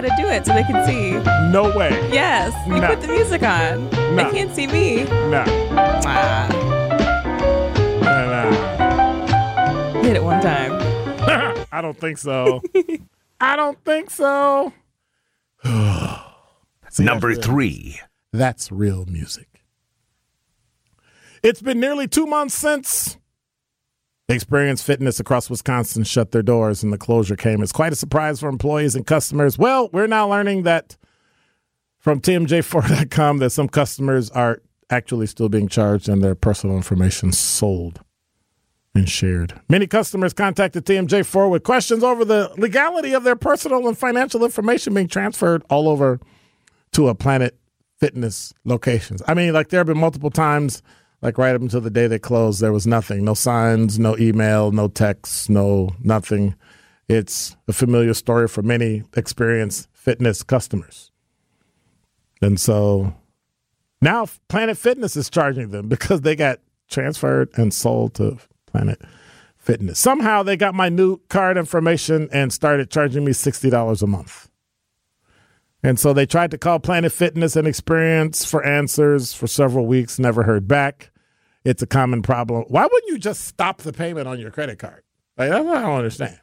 Well, 0.00 0.08
got 0.08 0.16
to 0.16 0.22
do 0.22 0.28
it 0.28 0.46
so 0.46 0.54
they 0.54 0.62
can 0.64 0.86
see. 0.86 1.12
No 1.50 1.76
way. 1.76 1.90
Yes, 2.12 2.54
you 2.66 2.80
No. 2.80 2.86
put 2.88 3.00
the 3.02 3.08
music 3.08 3.42
on. 3.42 3.90
No. 3.90 4.16
They 4.16 4.30
can't 4.30 4.54
see 4.54 4.66
me. 4.66 5.04
No. 5.04 5.44
Ah, 6.06 6.48
No. 9.92 10.02
did 10.02 10.16
it 10.16 10.22
one 10.24 10.40
time. 10.40 10.72
I 11.72 11.80
don't 11.82 11.98
think 11.98 12.16
so. 12.18 12.62
I 13.40 13.56
don't 13.56 13.78
think 13.84 14.10
so. 14.10 14.72
See, 16.90 17.04
Number 17.04 17.34
that's 17.34 17.46
three. 17.46 18.00
That's 18.32 18.72
real 18.72 19.04
music. 19.06 19.48
It's 21.42 21.60
been 21.62 21.78
nearly 21.78 22.08
two 22.08 22.26
months 22.26 22.54
since 22.54 23.18
Experience 24.34 24.82
Fitness 24.82 25.20
across 25.20 25.50
Wisconsin 25.50 26.04
shut 26.04 26.32
their 26.32 26.42
doors 26.42 26.82
and 26.82 26.92
the 26.92 26.98
closure 26.98 27.36
came 27.36 27.62
as 27.62 27.72
quite 27.72 27.92
a 27.92 27.96
surprise 27.96 28.40
for 28.40 28.48
employees 28.48 28.94
and 28.94 29.06
customers. 29.06 29.58
Well, 29.58 29.88
we're 29.92 30.06
now 30.06 30.28
learning 30.28 30.62
that 30.64 30.96
from 31.98 32.20
TMJ4.com 32.20 33.38
that 33.38 33.50
some 33.50 33.68
customers 33.68 34.30
are 34.30 34.62
actually 34.90 35.26
still 35.26 35.48
being 35.48 35.68
charged 35.68 36.08
and 36.08 36.22
their 36.22 36.34
personal 36.34 36.76
information 36.76 37.32
sold 37.32 38.00
and 38.94 39.08
shared. 39.08 39.60
Many 39.68 39.86
customers 39.86 40.32
contacted 40.32 40.84
TMJ4 40.84 41.50
with 41.50 41.62
questions 41.62 42.02
over 42.02 42.24
the 42.24 42.52
legality 42.56 43.12
of 43.12 43.24
their 43.24 43.36
personal 43.36 43.86
and 43.86 43.96
financial 43.96 44.44
information 44.44 44.94
being 44.94 45.08
transferred 45.08 45.62
all 45.70 45.88
over 45.88 46.20
to 46.92 47.08
a 47.08 47.14
Planet 47.14 47.56
Fitness 47.98 48.52
locations. 48.64 49.22
I 49.28 49.34
mean, 49.34 49.52
like 49.52 49.68
there 49.68 49.80
have 49.80 49.86
been 49.86 49.98
multiple 49.98 50.30
times, 50.30 50.82
like 51.22 51.38
right 51.38 51.54
up 51.54 51.60
until 51.60 51.80
the 51.80 51.90
day 51.90 52.06
they 52.06 52.18
closed, 52.18 52.60
there 52.60 52.72
was 52.72 52.86
nothing, 52.86 53.24
no 53.24 53.34
signs, 53.34 53.98
no 53.98 54.16
email, 54.18 54.70
no 54.72 54.88
texts, 54.88 55.48
no 55.48 55.90
nothing. 56.02 56.54
It's 57.08 57.56
a 57.68 57.72
familiar 57.72 58.14
story 58.14 58.48
for 58.48 58.62
many 58.62 59.02
experienced 59.16 59.88
fitness 59.92 60.42
customers. 60.42 61.10
And 62.40 62.58
so 62.58 63.14
now 64.00 64.26
Planet 64.48 64.78
Fitness 64.78 65.16
is 65.16 65.28
charging 65.28 65.70
them 65.70 65.88
because 65.88 66.22
they 66.22 66.36
got 66.36 66.60
transferred 66.88 67.50
and 67.56 67.72
sold 67.72 68.14
to 68.14 68.38
Planet 68.66 69.00
Fitness. 69.58 69.98
Somehow 69.98 70.42
they 70.42 70.56
got 70.56 70.74
my 70.74 70.88
new 70.88 71.18
card 71.28 71.58
information 71.58 72.28
and 72.32 72.52
started 72.52 72.90
charging 72.90 73.24
me 73.24 73.32
$60 73.32 74.02
a 74.02 74.06
month. 74.06 74.49
And 75.82 75.98
so 75.98 76.12
they 76.12 76.26
tried 76.26 76.50
to 76.50 76.58
call 76.58 76.78
Planet 76.78 77.10
Fitness 77.10 77.56
and 77.56 77.66
Experience 77.66 78.44
for 78.44 78.64
answers 78.64 79.32
for 79.32 79.46
several 79.46 79.86
weeks, 79.86 80.18
never 80.18 80.42
heard 80.42 80.68
back. 80.68 81.10
It's 81.64 81.82
a 81.82 81.86
common 81.86 82.22
problem. 82.22 82.64
Why 82.68 82.82
wouldn't 82.82 83.08
you 83.08 83.18
just 83.18 83.44
stop 83.44 83.78
the 83.82 83.92
payment 83.92 84.28
on 84.28 84.38
your 84.38 84.50
credit 84.50 84.78
card? 84.78 85.02
Like, 85.38 85.50
I 85.50 85.62
don't 85.62 85.68
understand. 85.68 86.38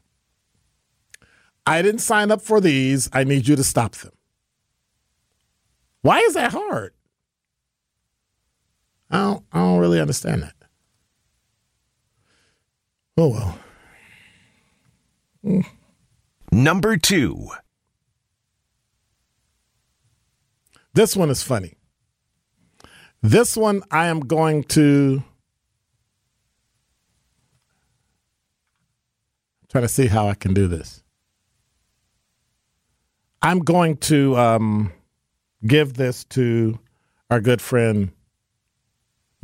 I 1.65 1.81
didn't 1.81 2.01
sign 2.01 2.31
up 2.31 2.41
for 2.41 2.61
these. 2.61 3.09
I 3.13 3.23
need 3.23 3.47
you 3.47 3.55
to 3.55 3.63
stop 3.63 3.93
them. 3.95 4.13
Why 6.01 6.19
is 6.19 6.33
that 6.33 6.51
hard? 6.51 6.93
I 9.09 9.17
don't, 9.17 9.43
I 9.51 9.59
don't 9.59 9.79
really 9.79 9.99
understand 9.99 10.43
that. 10.43 10.53
Oh, 13.17 13.55
well. 15.43 15.63
Number 16.51 16.97
two. 16.97 17.49
This 20.97 21.15
one 21.15 21.29
is 21.29 21.43
funny. 21.43 21.75
This 23.21 23.55
one 23.55 23.83
I 23.91 24.07
am 24.07 24.21
going 24.21 24.63
to 24.63 25.21
try 29.69 29.81
to 29.81 29.87
see 29.87 30.07
how 30.07 30.27
I 30.27 30.33
can 30.33 30.55
do 30.55 30.67
this. 30.67 31.03
I'm 33.43 33.59
going 33.59 33.97
to 34.09 34.35
um, 34.37 34.91
give 35.67 35.93
this 35.93 36.23
to 36.29 36.79
our 37.29 37.41
good 37.41 37.61
friend, 37.61 38.11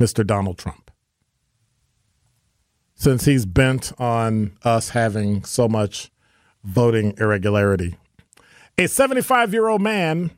Mr. 0.00 0.26
Donald 0.26 0.58
Trump. 0.58 0.90
Since 2.96 3.26
he's 3.26 3.46
bent 3.46 3.92
on 4.00 4.58
us 4.64 4.88
having 4.88 5.44
so 5.44 5.68
much 5.68 6.10
voting 6.64 7.14
irregularity. 7.16 7.94
A 8.76 8.88
75 8.88 9.52
year 9.52 9.68
old 9.68 9.82
man 9.82 10.32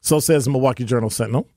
so 0.00 0.20
says 0.20 0.48
Milwaukee 0.48 0.84
Journal 0.84 1.10
Sentinel. 1.10 1.48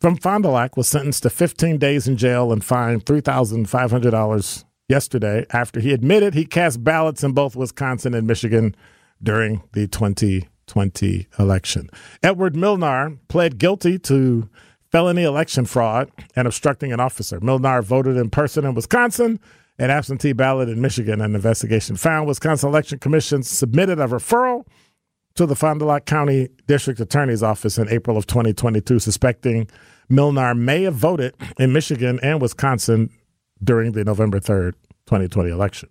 From 0.00 0.16
Fond 0.16 0.44
du 0.44 0.50
Lac 0.50 0.76
was 0.76 0.88
sentenced 0.88 1.24
to 1.24 1.30
15 1.30 1.76
days 1.76 2.08
in 2.08 2.16
jail 2.16 2.52
and 2.52 2.64
fined 2.64 3.04
$3,500 3.04 4.64
yesterday 4.88 5.44
after 5.52 5.78
he 5.78 5.92
admitted 5.92 6.34
he 6.34 6.46
cast 6.46 6.82
ballots 6.82 7.22
in 7.22 7.32
both 7.32 7.54
Wisconsin 7.54 8.14
and 8.14 8.26
Michigan 8.26 8.74
during 9.22 9.62
the 9.72 9.86
2020 9.86 11.28
election. 11.38 11.90
Edward 12.22 12.54
Milnar 12.54 13.18
pled 13.28 13.58
guilty 13.58 13.98
to 13.98 14.48
felony 14.90 15.22
election 15.22 15.66
fraud 15.66 16.10
and 16.34 16.46
obstructing 16.46 16.92
an 16.92 17.00
officer. 17.00 17.38
Milnar 17.40 17.82
voted 17.82 18.16
in 18.16 18.30
person 18.30 18.64
in 18.64 18.74
Wisconsin 18.74 19.38
and 19.78 19.92
absentee 19.92 20.32
ballot 20.32 20.68
in 20.68 20.80
Michigan. 20.80 21.20
An 21.20 21.34
investigation 21.34 21.96
found 21.96 22.26
Wisconsin 22.26 22.68
Election 22.68 22.98
Commission 22.98 23.42
submitted 23.42 24.00
a 24.00 24.06
referral 24.06 24.64
to 25.40 25.46
the 25.46 25.56
Fond 25.56 25.80
du 25.80 25.86
Lac 25.86 26.04
County 26.04 26.50
District 26.66 27.00
Attorney's 27.00 27.42
Office 27.42 27.78
in 27.78 27.88
April 27.88 28.18
of 28.18 28.26
2022, 28.26 28.98
suspecting 28.98 29.66
Milnar 30.10 30.54
may 30.54 30.82
have 30.82 30.92
voted 30.92 31.34
in 31.58 31.72
Michigan 31.72 32.20
and 32.22 32.42
Wisconsin 32.42 33.08
during 33.64 33.92
the 33.92 34.04
November 34.04 34.38
3rd, 34.38 34.72
2020 35.06 35.48
election. 35.48 35.88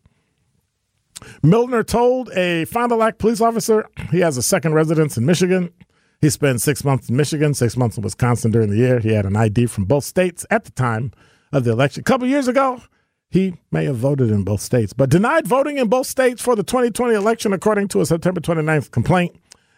Milner 1.41 1.81
told 1.81 2.29
a 2.33 2.65
Fond 2.65 2.91
du 2.91 2.95
Lac 2.95 3.17
police 3.17 3.41
officer 3.41 3.89
he 4.11 4.19
has 4.19 4.37
a 4.37 4.43
second 4.43 4.73
residence 4.73 5.17
in 5.17 5.25
Michigan. 5.25 5.73
He 6.21 6.29
spent 6.29 6.61
six 6.61 6.83
months 6.83 7.09
in 7.09 7.15
Michigan, 7.15 7.55
six 7.55 7.75
months 7.75 7.97
in 7.97 8.03
Wisconsin 8.03 8.51
during 8.51 8.69
the 8.69 8.77
year. 8.77 8.99
He 8.99 9.13
had 9.13 9.25
an 9.25 9.35
ID 9.35 9.65
from 9.65 9.85
both 9.85 10.03
states 10.03 10.45
at 10.51 10.65
the 10.65 10.71
time 10.71 11.11
of 11.51 11.63
the 11.63 11.71
election. 11.71 12.01
A 12.01 12.03
couple 12.03 12.27
years 12.27 12.47
ago, 12.47 12.83
he 13.29 13.55
may 13.71 13.85
have 13.85 13.97
voted 13.97 14.31
in 14.31 14.43
both 14.43 14.61
states, 14.61 14.91
but 14.91 15.09
denied 15.09 15.47
voting 15.47 15.77
in 15.77 15.87
both 15.87 16.07
states 16.07 16.41
for 16.41 16.55
the 16.55 16.63
2020 16.63 17.13
election, 17.13 17.53
according 17.53 17.87
to 17.89 18.01
a 18.01 18.05
September 18.05 18.41
29th 18.41 18.91
complaint. 18.91 19.35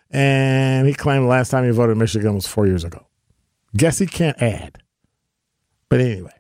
And 0.10 0.88
he 0.88 0.94
claimed 0.94 1.26
the 1.26 1.30
last 1.30 1.50
time 1.50 1.66
he 1.66 1.72
voted 1.72 1.94
in 1.94 2.00
Michigan 2.00 2.34
was 2.36 2.48
four 2.48 2.66
years 2.66 2.84
ago. 2.84 3.06
Guess 3.76 4.00
he 4.00 4.06
can't 4.06 4.42
add. 4.42 4.78
But 5.90 6.02
anyway, 6.02 6.34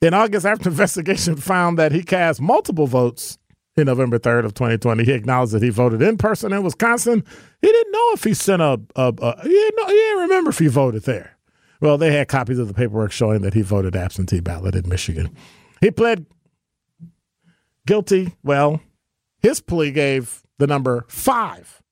in 0.00 0.14
August, 0.14 0.46
after 0.46 0.68
investigation 0.70 1.36
found 1.36 1.78
that 1.78 1.92
he 1.92 2.02
cast 2.02 2.40
multiple 2.40 2.86
votes 2.86 3.38
in 3.76 3.86
November 3.86 4.18
3rd 4.18 4.46
of 4.46 4.54
2020, 4.54 5.04
he 5.04 5.12
acknowledged 5.12 5.52
that 5.52 5.62
he 5.62 5.70
voted 5.70 6.02
in 6.02 6.16
person 6.16 6.52
in 6.52 6.64
Wisconsin. 6.64 7.24
He 7.62 7.68
didn't 7.68 7.92
know 7.92 8.10
if 8.12 8.24
he 8.24 8.34
sent 8.34 8.62
a, 8.62 8.80
a, 8.96 9.14
a 9.16 9.42
he, 9.42 9.48
didn't 9.48 9.76
know, 9.76 9.86
he 9.86 9.92
didn't 9.94 10.22
remember 10.22 10.50
if 10.50 10.58
he 10.58 10.66
voted 10.66 11.04
there. 11.04 11.36
Well, 11.80 11.96
they 11.96 12.12
had 12.12 12.26
copies 12.26 12.58
of 12.58 12.66
the 12.66 12.74
paperwork 12.74 13.12
showing 13.12 13.42
that 13.42 13.54
he 13.54 13.62
voted 13.62 13.94
absentee 13.94 14.40
ballot 14.40 14.74
in 14.74 14.88
Michigan. 14.88 15.36
He 15.80 15.92
pled 15.92 16.26
guilty. 17.88 18.34
Well, 18.44 18.82
his 19.40 19.62
plea 19.62 19.90
gave 19.90 20.42
the 20.58 20.66
number 20.66 21.06
five 21.08 21.82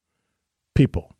people 0.74 1.16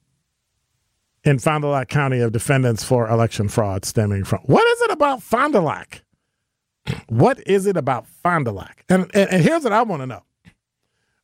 in 1.25 1.39
Fond 1.39 1.63
du 1.63 1.69
Lac 1.69 1.89
County 1.89 2.21
of 2.21 2.31
defendants 2.31 2.85
for 2.85 3.09
election 3.09 3.49
fraud 3.49 3.87
stemming 3.87 4.25
from. 4.25 4.41
What 4.41 4.67
is 4.67 4.83
it 4.83 4.91
about 4.91 5.23
Fond 5.23 5.55
du 5.55 5.61
Lac? 5.61 6.03
What 7.09 7.45
is 7.49 7.67
it 7.67 7.77
about 7.77 8.07
Fond 8.07 8.45
du 8.45 8.53
Lac? 8.53 8.85
And, 8.89 9.11
and, 9.15 9.31
and 9.31 9.43
here's 9.43 9.65
what 9.65 9.73
I 9.73 9.83
want 9.83 10.03
to 10.03 10.07
know. 10.07 10.23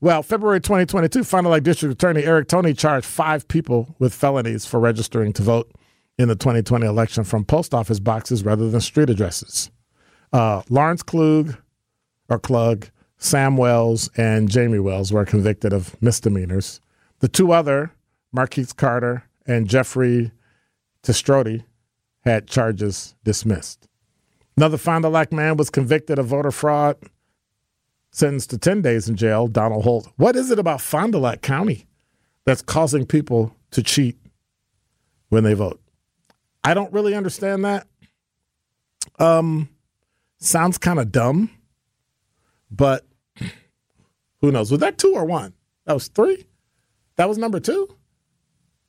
Well, 0.00 0.22
February 0.22 0.60
2022, 0.60 1.22
Fond 1.22 1.44
du 1.44 1.50
Lac 1.50 1.62
District 1.62 1.92
Attorney 1.92 2.24
Eric 2.24 2.48
Toney 2.48 2.72
charged 2.72 3.06
five 3.06 3.46
people 3.48 3.94
with 3.98 4.14
felonies 4.14 4.64
for 4.64 4.80
registering 4.80 5.34
to 5.34 5.42
vote 5.42 5.70
in 6.18 6.28
the 6.28 6.36
2020 6.36 6.86
election 6.86 7.22
from 7.22 7.44
post 7.44 7.74
office 7.74 8.00
boxes 8.00 8.44
rather 8.44 8.70
than 8.70 8.80
street 8.80 9.10
addresses. 9.10 9.70
Uh, 10.32 10.62
Lawrence 10.70 11.02
Klug, 11.02 11.56
or 12.30 12.38
Klug, 12.38 12.88
Sam 13.22 13.56
Wells, 13.56 14.10
and 14.16 14.50
Jamie 14.50 14.80
Wells 14.80 15.12
were 15.12 15.24
convicted 15.24 15.72
of 15.72 16.00
misdemeanors. 16.02 16.80
The 17.20 17.28
two 17.28 17.52
other, 17.52 17.92
Marquise 18.32 18.72
Carter 18.72 19.22
and 19.46 19.68
Jeffrey 19.68 20.32
Testrodi, 21.04 21.62
had 22.24 22.48
charges 22.48 23.14
dismissed. 23.22 23.86
Another 24.56 24.76
Fond 24.76 25.04
du 25.04 25.08
Lac 25.08 25.32
man 25.32 25.56
was 25.56 25.70
convicted 25.70 26.18
of 26.18 26.26
voter 26.26 26.50
fraud, 26.50 26.96
sentenced 28.10 28.50
to 28.50 28.58
10 28.58 28.82
days 28.82 29.08
in 29.08 29.14
jail, 29.14 29.46
Donald 29.46 29.84
Holt. 29.84 30.08
What 30.16 30.34
is 30.34 30.50
it 30.50 30.58
about 30.58 30.80
Fond 30.80 31.12
du 31.12 31.18
Lac 31.18 31.42
County 31.42 31.86
that's 32.44 32.60
causing 32.60 33.06
people 33.06 33.54
to 33.70 33.84
cheat 33.84 34.18
when 35.28 35.44
they 35.44 35.54
vote? 35.54 35.80
I 36.64 36.74
don't 36.74 36.92
really 36.92 37.14
understand 37.14 37.64
that. 37.64 37.86
Um, 39.20 39.68
sounds 40.38 40.76
kind 40.76 40.98
of 40.98 41.12
dumb, 41.12 41.50
but 42.68 43.06
who 44.42 44.52
knows? 44.52 44.70
Was 44.70 44.80
that 44.80 44.98
two 44.98 45.12
or 45.14 45.24
one? 45.24 45.54
That 45.86 45.94
was 45.94 46.08
three? 46.08 46.44
That 47.16 47.28
was 47.28 47.38
number 47.38 47.60
two? 47.60 47.96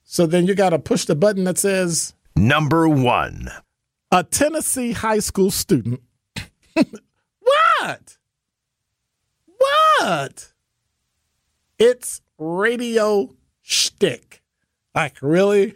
So 0.04 0.26
then 0.26 0.46
you 0.48 0.56
got 0.56 0.72
to 0.72 0.80
push 0.80 1.06
the 1.06 1.16
button 1.16 1.46
that 1.46 1.58
says 1.58 2.14
Number 2.36 2.90
one. 2.90 3.50
a 4.12 4.24
Tennessee 4.24 4.92
high 4.92 5.20
school 5.20 5.50
student. 5.52 6.02
what? 6.74 8.18
What? 9.58 10.54
It's 11.80 12.22
radio 12.38 13.30
shtick. 13.62 14.42
Like, 14.96 15.18
really? 15.22 15.76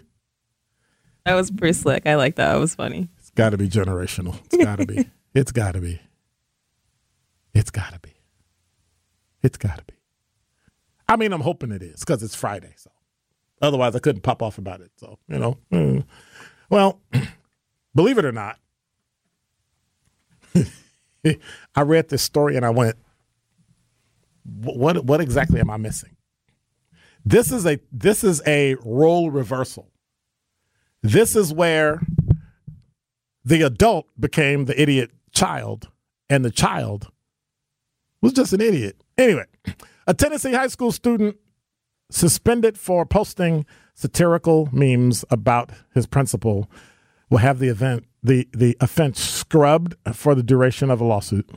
That 1.25 1.35
was 1.35 1.51
pretty 1.51 1.73
slick. 1.73 2.05
I 2.05 2.15
like 2.15 2.35
that. 2.35 2.55
It 2.55 2.59
was 2.59 2.75
funny. 2.75 3.09
It's 3.19 3.29
got 3.31 3.51
to 3.51 3.57
be 3.57 3.69
generational. 3.69 4.39
It's 4.45 4.57
got 4.63 4.75
to 4.79 4.85
be. 4.85 5.09
it's 5.33 5.51
got 5.51 5.73
to 5.73 5.81
be. 5.81 5.99
It's 7.53 7.69
got 7.71 7.93
to 7.93 7.99
be. 7.99 8.13
It's 9.47 9.57
got 9.57 9.77
to 9.77 9.83
be. 9.85 9.93
I 11.07 11.15
mean, 11.15 11.31
I'm 11.31 11.39
hoping 11.39 11.71
it 11.71 11.81
is 11.81 12.01
because 12.01 12.21
it's 12.21 12.35
Friday. 12.35 12.73
So 12.75 12.91
otherwise, 13.61 13.95
I 13.95 13.99
couldn't 13.99 14.23
pop 14.23 14.43
off 14.43 14.57
about 14.57 14.81
it. 14.81 14.91
So, 14.97 15.19
you 15.29 15.39
know, 15.39 15.57
mm. 15.71 16.03
well, 16.69 16.99
believe 17.95 18.17
it 18.17 18.25
or 18.25 18.33
not, 18.33 18.59
I 21.75 21.81
read 21.81 22.09
this 22.09 22.21
story 22.21 22.57
and 22.57 22.65
I 22.65 22.71
went, 22.71 22.97
what, 24.43 25.05
what 25.05 25.21
exactly 25.21 25.61
am 25.61 25.69
I 25.69 25.77
missing? 25.77 26.17
This 27.23 27.49
is 27.49 27.65
a 27.65 27.79
this 27.89 28.25
is 28.25 28.41
a 28.45 28.75
role 28.83 29.31
reversal. 29.31 29.91
This 31.01 31.37
is 31.37 31.53
where 31.53 32.01
the 33.45 33.61
adult 33.61 34.07
became 34.19 34.65
the 34.65 34.81
idiot 34.81 35.11
child, 35.33 35.87
and 36.29 36.43
the 36.43 36.51
child 36.51 37.11
was 38.27 38.33
just 38.33 38.53
an 38.53 38.61
idiot. 38.61 39.01
Anyway, 39.17 39.45
a 40.05 40.13
Tennessee 40.13 40.53
high 40.53 40.67
school 40.67 40.91
student 40.91 41.37
suspended 42.09 42.77
for 42.77 43.05
posting 43.05 43.65
satirical 43.93 44.69
memes 44.71 45.23
about 45.29 45.71
his 45.93 46.05
principal 46.05 46.69
will 47.29 47.39
have 47.39 47.59
the 47.59 47.69
event 47.69 48.05
the 48.21 48.47
the 48.53 48.75
offense 48.81 49.21
scrubbed 49.21 49.95
for 50.13 50.35
the 50.35 50.43
duration 50.43 50.91
of 50.91 50.99
a 50.99 51.05
lawsuit. 51.05 51.49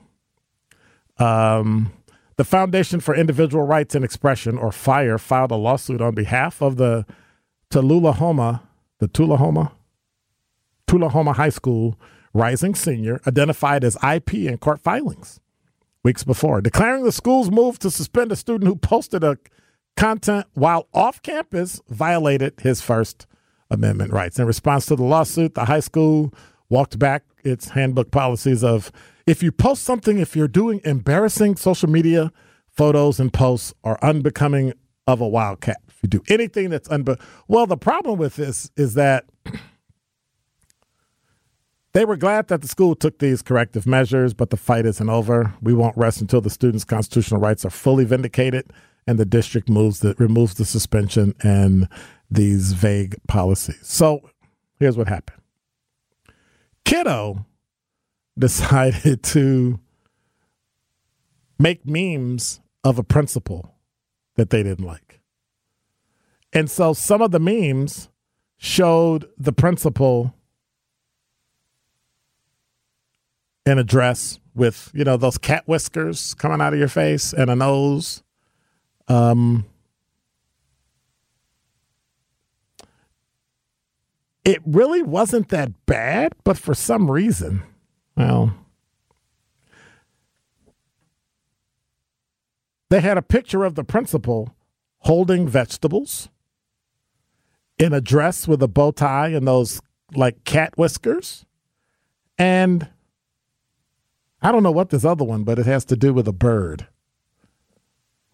Um, 1.18 1.92
the 2.37 2.44
Foundation 2.44 3.00
for 3.00 3.14
Individual 3.14 3.64
Rights 3.64 3.94
and 3.94 4.04
Expression, 4.04 4.56
or 4.56 4.72
FIRE, 4.72 5.18
filed 5.18 5.50
a 5.50 5.56
lawsuit 5.56 6.00
on 6.00 6.14
behalf 6.14 6.62
of 6.62 6.76
the 6.76 7.04
Tullahoma, 7.68 8.62
the 8.98 9.09
Tullahoma, 9.09 9.72
Tullahoma 10.87 11.35
High 11.35 11.50
School 11.50 11.98
rising 12.33 12.74
senior, 12.74 13.20
identified 13.26 13.85
as 13.85 13.98
IP 14.02 14.35
in 14.35 14.56
court 14.56 14.80
filings 14.80 15.40
weeks 16.02 16.24
before, 16.24 16.60
declaring 16.60 17.04
the 17.04 17.12
school's 17.12 17.50
move 17.50 17.78
to 17.80 17.90
suspend 17.90 18.32
a 18.32 18.36
student 18.36 18.68
who 18.68 18.76
posted 18.76 19.22
a 19.24 19.36
content 19.96 20.46
while 20.54 20.88
off 20.94 21.22
campus 21.22 21.80
violated 21.88 22.60
his 22.60 22.80
First 22.80 23.26
Amendment 23.70 24.12
rights. 24.12 24.38
In 24.38 24.46
response 24.46 24.86
to 24.86 24.96
the 24.96 25.04
lawsuit, 25.04 25.54
the 25.54 25.66
high 25.66 25.80
school 25.80 26.34
walked 26.68 26.98
back 26.98 27.24
its 27.44 27.70
handbook 27.70 28.10
policies 28.10 28.64
of 28.64 28.90
if 29.26 29.42
you 29.42 29.52
post 29.52 29.84
something, 29.84 30.18
if 30.18 30.34
you're 30.34 30.48
doing 30.48 30.80
embarrassing 30.84 31.56
social 31.56 31.88
media 31.88 32.32
photos 32.68 33.20
and 33.20 33.32
posts 33.32 33.74
are 33.84 33.98
unbecoming 34.02 34.72
of 35.06 35.20
a 35.20 35.28
wildcat. 35.28 35.78
If 35.88 35.98
you 36.02 36.08
do 36.08 36.22
anything 36.28 36.70
that's 36.70 36.88
unbe 36.88 37.20
well, 37.48 37.66
the 37.66 37.76
problem 37.76 38.18
with 38.18 38.36
this 38.36 38.70
is 38.76 38.94
that 38.94 39.24
they 41.92 42.05
were 42.05 42.16
glad 42.16 42.48
that 42.48 42.62
the 42.62 42.68
school 42.68 42.94
took 42.94 43.18
these 43.18 43.42
corrective 43.42 43.87
measures, 43.87 44.33
but 44.33 44.50
the 44.50 44.57
fight 44.57 44.87
isn't 44.87 45.11
over. 45.11 45.55
We 45.61 45.74
won't 45.74 45.96
rest 45.96 46.20
until 46.20 46.40
the 46.40 46.50
students' 46.50 46.85
constitutional 46.85 47.40
rights 47.40 47.64
are 47.64 47.70
fully 47.70 48.05
vindicated 48.05 48.72
and 49.07 49.18
the 49.18 49.24
district 49.24 49.68
moves 49.68 50.00
the, 50.00 50.14
removes 50.18 50.55
the 50.55 50.64
suspension 50.64 51.35
and 51.42 51.88
these 52.31 52.72
vague 52.72 53.16
policies. 53.26 53.81
So 53.83 54.31
here's 54.79 54.96
what 54.96 55.09
happened. 55.09 55.40
Kiddo 56.85 57.44
decided 58.38 59.22
to 59.24 59.81
make 61.59 61.87
memes 61.87 62.61
of 62.85 62.98
a 62.98 63.05
principal 63.05 63.74
that 64.37 64.50
they 64.50 64.62
didn't 64.62 64.87
like. 64.87 65.20
And 66.53 66.70
so 66.70 66.92
some 66.92 67.20
of 67.20 67.33
the 67.33 67.40
memes 67.40 68.09
showed 68.57 69.29
the 69.37 69.53
principal 69.53 70.35
in 73.70 73.78
a 73.78 73.85
dress 73.85 74.38
with, 74.54 74.90
you 74.92 75.04
know, 75.04 75.16
those 75.16 75.38
cat 75.38 75.62
whiskers 75.66 76.35
coming 76.35 76.61
out 76.61 76.72
of 76.72 76.78
your 76.78 76.88
face 76.88 77.33
and 77.33 77.50
a 77.50 77.56
nose. 77.56 78.22
Um, 79.09 79.64
it 84.44 84.61
really 84.66 85.02
wasn't 85.02 85.48
that 85.50 85.87
bad, 85.87 86.33
but 86.44 86.59
for 86.59 86.74
some 86.74 87.11
reason, 87.11 87.62
well, 88.16 88.54
they 92.88 93.00
had 93.00 93.16
a 93.16 93.22
picture 93.22 93.64
of 93.64 93.76
the 93.76 93.85
principal 93.85 94.54
holding 94.98 95.48
vegetables 95.48 96.28
in 97.78 97.92
a 97.92 98.00
dress 98.00 98.46
with 98.46 98.62
a 98.62 98.68
bow 98.68 98.90
tie 98.90 99.28
and 99.28 99.46
those 99.46 99.80
like 100.14 100.44
cat 100.44 100.76
whiskers. 100.76 101.46
And 102.37 102.88
I 104.42 104.53
don't 104.53 104.62
know 104.62 104.70
what 104.70 104.90
this 104.90 105.05
other 105.05 105.24
one, 105.24 105.44
but 105.44 105.59
it 105.59 105.66
has 105.66 105.85
to 105.87 105.96
do 105.96 106.14
with 106.14 106.26
a 106.26 106.33
bird. 106.33 106.87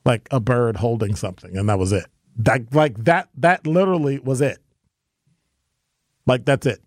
Like 0.05 0.29
a 0.31 0.38
bird 0.38 0.77
holding 0.77 1.16
something, 1.16 1.57
and 1.57 1.69
that 1.69 1.79
was 1.79 1.92
it. 1.92 2.07
Like, 2.45 2.73
like 2.73 3.05
that, 3.05 3.29
that 3.38 3.66
literally 3.66 4.21
was 4.21 4.40
it. 4.40 4.59
Like, 6.27 6.45
that's 6.45 6.66
it. 6.66 6.81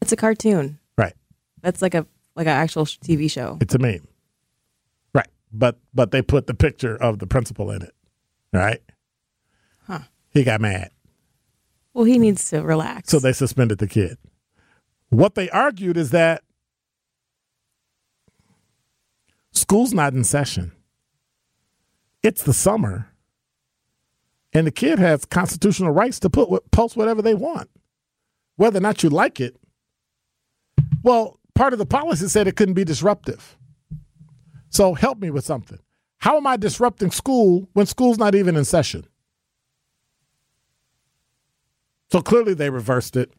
It's 0.00 0.12
a 0.12 0.16
cartoon. 0.16 0.78
Right. 0.96 1.14
That's 1.62 1.82
like 1.82 1.94
a 1.94 2.06
like 2.34 2.46
an 2.46 2.52
actual 2.52 2.86
TV 2.86 3.30
show. 3.30 3.58
It's 3.60 3.74
a 3.74 3.78
meme. 3.78 4.06
Right. 5.14 5.28
But, 5.52 5.78
but 5.92 6.10
they 6.10 6.22
put 6.22 6.46
the 6.46 6.54
picture 6.54 6.96
of 6.96 7.18
the 7.18 7.26
principal 7.26 7.70
in 7.70 7.82
it. 7.82 7.94
Right. 8.52 8.80
Huh. 9.86 10.00
He 10.30 10.44
got 10.44 10.60
mad. 10.60 10.90
Well, 11.92 12.04
he 12.04 12.18
needs 12.18 12.48
to 12.50 12.62
relax. 12.62 13.10
So 13.10 13.18
they 13.18 13.32
suspended 13.32 13.78
the 13.78 13.88
kid. 13.88 14.16
What 15.10 15.34
they 15.34 15.50
argued 15.50 15.96
is 15.96 16.10
that 16.10 16.42
school's 19.52 19.92
not 19.92 20.12
in 20.14 20.24
session. 20.24 20.72
It's 22.22 22.42
the 22.42 22.52
summer. 22.52 23.08
And 24.52 24.66
the 24.66 24.72
kid 24.72 24.98
has 24.98 25.24
constitutional 25.24 25.92
rights 25.92 26.18
to 26.20 26.30
put 26.30 26.70
post 26.70 26.96
whatever 26.96 27.22
they 27.22 27.34
want. 27.34 27.70
Whether 28.56 28.78
or 28.78 28.82
not 28.82 29.02
you 29.02 29.10
like 29.10 29.40
it. 29.40 29.56
Well, 31.02 31.38
part 31.54 31.72
of 31.72 31.78
the 31.78 31.86
policy 31.86 32.28
said 32.28 32.46
it 32.46 32.56
couldn't 32.56 32.74
be 32.74 32.84
disruptive. 32.84 33.56
So 34.68 34.94
help 34.94 35.18
me 35.18 35.30
with 35.30 35.44
something. 35.44 35.78
How 36.18 36.36
am 36.36 36.46
I 36.46 36.56
disrupting 36.56 37.10
school 37.10 37.68
when 37.72 37.86
school's 37.86 38.18
not 38.18 38.34
even 38.34 38.56
in 38.56 38.64
session? 38.64 39.06
So 42.12 42.20
clearly 42.20 42.54
they 42.54 42.70
reversed 42.70 43.16
it. 43.16 43.32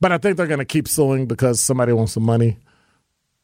But 0.00 0.12
I 0.12 0.18
think 0.18 0.36
they're 0.36 0.46
going 0.46 0.58
to 0.60 0.64
keep 0.64 0.86
suing 0.86 1.26
because 1.26 1.60
somebody 1.60 1.92
wants 1.92 2.12
some 2.12 2.22
money. 2.22 2.58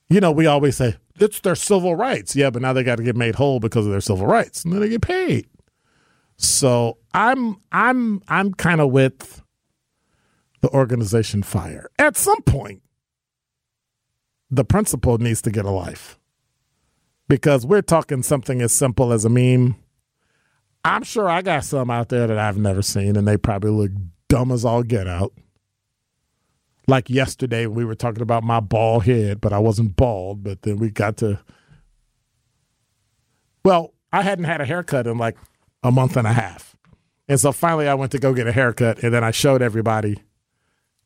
You 0.08 0.20
know, 0.20 0.30
we 0.30 0.46
always 0.46 0.76
say 0.76 0.96
it's 1.20 1.40
their 1.40 1.54
civil 1.54 1.94
rights. 1.94 2.34
Yeah, 2.34 2.50
but 2.50 2.62
now 2.62 2.72
they 2.72 2.82
got 2.82 2.96
to 2.96 3.02
get 3.02 3.16
made 3.16 3.34
whole 3.36 3.60
because 3.60 3.86
of 3.86 3.92
their 3.92 4.00
civil 4.00 4.26
rights, 4.26 4.64
and 4.64 4.72
then 4.72 4.80
they 4.80 4.88
get 4.88 5.02
paid. 5.02 5.46
So 6.36 6.98
I'm 7.12 7.56
I'm 7.72 8.22
I'm 8.28 8.54
kind 8.54 8.80
of 8.80 8.90
with 8.90 9.42
the 10.60 10.68
organization 10.70 11.42
fire. 11.42 11.88
At 11.98 12.16
some 12.16 12.42
point, 12.42 12.82
the 14.50 14.64
principal 14.64 15.18
needs 15.18 15.42
to 15.42 15.50
get 15.50 15.64
a 15.64 15.70
life 15.70 16.18
because 17.28 17.66
we're 17.66 17.82
talking 17.82 18.22
something 18.22 18.60
as 18.60 18.72
simple 18.72 19.12
as 19.12 19.24
a 19.24 19.28
meme. 19.28 19.76
I'm 20.84 21.02
sure 21.02 21.28
I 21.28 21.42
got 21.42 21.64
some 21.64 21.90
out 21.90 22.08
there 22.10 22.26
that 22.26 22.38
I've 22.38 22.58
never 22.58 22.82
seen, 22.82 23.16
and 23.16 23.26
they 23.26 23.36
probably 23.36 23.70
look 23.70 23.90
dumb 24.28 24.50
as 24.50 24.64
all 24.64 24.82
get 24.82 25.06
out. 25.06 25.32
Like 26.86 27.08
yesterday, 27.08 27.66
we 27.66 27.84
were 27.84 27.94
talking 27.94 28.22
about 28.22 28.44
my 28.44 28.60
bald 28.60 29.04
head, 29.04 29.40
but 29.40 29.52
I 29.52 29.58
wasn't 29.58 29.96
bald. 29.96 30.42
But 30.42 30.62
then 30.62 30.76
we 30.76 30.90
got 30.90 31.16
to, 31.18 31.40
well, 33.64 33.94
I 34.12 34.22
hadn't 34.22 34.44
had 34.44 34.60
a 34.60 34.64
haircut 34.66 35.06
in 35.06 35.18
like 35.18 35.36
a 35.82 35.90
month 35.90 36.16
and 36.16 36.26
a 36.26 36.32
half. 36.32 36.76
And 37.28 37.40
so 37.40 37.52
finally, 37.52 37.88
I 37.88 37.94
went 37.94 38.12
to 38.12 38.18
go 38.18 38.34
get 38.34 38.46
a 38.46 38.52
haircut, 38.52 39.02
and 39.02 39.14
then 39.14 39.24
I 39.24 39.30
showed 39.30 39.62
everybody, 39.62 40.22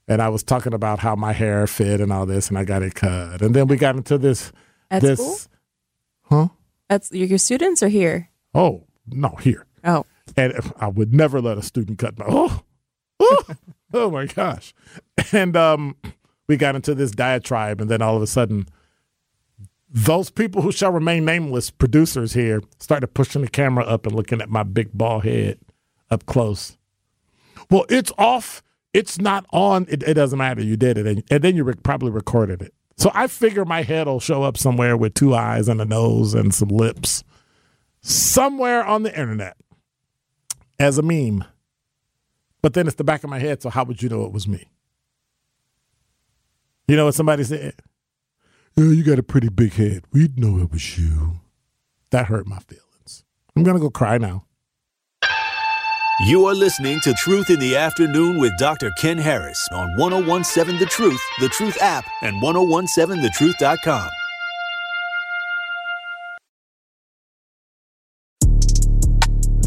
and 0.09 0.21
I 0.21 0.29
was 0.31 0.43
talking 0.43 0.75
about 0.75 0.99
how 0.99 1.15
my 1.15 1.33
hair 1.33 1.65
fit 1.69 2.01
and 2.01 2.13
all 2.13 2.27
this, 2.27 2.49
and 2.49 2.59
I 2.59 2.65
got 2.65 2.83
it 2.83 2.97
cut. 2.97 3.41
And 3.41 3.55
then 3.55 3.69
we 3.69 3.77
got 3.77 3.95
into 3.95 4.19
this, 4.19 4.51
At 4.91 5.03
this, 5.03 5.19
school? 5.21 5.39
huh? 6.23 6.49
That's 6.89 7.13
your, 7.13 7.29
your 7.29 7.39
students 7.39 7.85
are 7.85 7.89
here. 7.89 8.31
Oh 8.53 8.85
no, 9.07 9.37
here. 9.41 9.65
Oh, 9.85 10.05
and 10.37 10.53
I 10.81 10.89
would 10.89 11.15
never 11.15 11.41
let 11.41 11.57
a 11.57 11.63
student 11.63 11.99
cut 12.01 12.19
my 12.19 12.25
oh, 12.29 12.63
oh, 13.21 13.45
oh 13.93 14.11
my 14.11 14.27
gosh. 14.27 14.75
And 15.33 15.57
um, 15.57 15.97
we 16.47 16.57
got 16.57 16.75
into 16.75 16.95
this 16.95 17.11
diatribe, 17.11 17.81
and 17.81 17.91
then 17.91 18.03
all 18.03 18.17
of 18.17 18.23
a 18.23 18.27
sudden, 18.27 18.67
those 19.91 20.31
people 20.31 20.63
who 20.63 20.73
shall 20.73 20.93
remain 20.93 21.25
nameless, 21.25 21.71
producers 21.71 22.35
here, 22.35 22.63
started 22.79 23.09
pushing 23.09 23.43
the 23.43 23.49
camera 23.49 23.85
up 23.85 24.07
and 24.07 24.15
looking 24.15 24.41
at 24.41 24.51
my 24.51 24.63
big 24.63 24.91
bald 24.93 25.25
head 25.25 25.59
up 26.11 26.27
close. 26.27 26.77
Well, 27.71 27.87
it's 27.89 28.13
off. 28.19 28.63
It's 28.93 29.19
not 29.19 29.47
on. 29.53 29.87
It, 29.89 30.03
it 30.03 30.15
doesn't 30.15 30.39
matter. 30.39 30.63
You 30.63 30.77
did 30.77 30.99
it, 30.99 31.07
and, 31.07 31.25
and 31.31 31.43
then 31.43 31.57
you 31.57 31.65
re- 31.65 31.75
probably 31.83 32.11
recorded 32.11 32.63
it. 32.63 32.75
So 32.97 33.11
I 33.15 33.29
figure 33.29 33.65
my 33.65 33.83
head 33.83 34.07
will 34.07 34.21
show 34.21 34.43
up 34.43 34.57
somewhere 34.57 34.97
with 34.97 35.15
two 35.15 35.35
eyes 35.35 35.69
and 35.69 35.81
a 35.81 35.85
nose 35.85 36.35
and 36.35 36.53
some 36.53 36.69
lips, 36.69 37.23
somewhere 38.01 38.85
on 38.85 39.05
the 39.05 39.19
internet 39.19 39.57
as 40.81 40.99
a 40.99 41.03
meme. 41.03 41.45
But 42.63 42.75
then 42.75 42.87
it's 42.87 42.97
the 42.97 43.05
back 43.05 43.25
of 43.25 43.31
my 43.31 43.39
head, 43.39 43.63
so 43.63 43.71
how 43.71 43.85
would 43.85 44.03
you 44.03 44.09
know 44.09 44.25
it 44.25 44.33
was 44.33 44.49
me? 44.49 44.69
You 46.89 46.97
know 46.97 47.05
what 47.07 47.15
somebody 47.15 47.45
said? 47.45 47.75
Oh, 48.77 48.91
you 48.91 49.03
got 49.03 49.19
a 49.19 49.23
pretty 49.23 49.49
big 49.49 49.75
head. 49.75 50.05
We'd 50.13 50.39
know 50.39 50.59
it 50.59 50.73
was 50.73 50.99
you. 50.99 51.41
That 52.11 52.27
hurt 52.27 52.47
my 52.47 52.59
feelings. 52.61 53.25
I'm 53.55 53.63
gonna 53.63 53.79
go 53.81 53.91
cry 53.91 54.19
now. 54.19 54.45
You 56.27 56.47
are 56.47 56.55
listening 56.55 56.99
to 57.01 57.15
Truth 57.15 57.49
in 57.49 57.61
the 57.61 57.77
Afternoon 57.77 58.41
with 58.41 58.53
Dr. 58.59 58.91
Ken 58.99 59.19
Harris 59.19 59.69
on 59.71 59.97
1017 59.99 60.81
The 60.81 60.87
Truth, 60.87 61.21
The 61.39 61.49
Truth 61.49 61.79
app, 61.81 62.05
and 62.23 62.43
1017thetruth.com. 62.43 64.09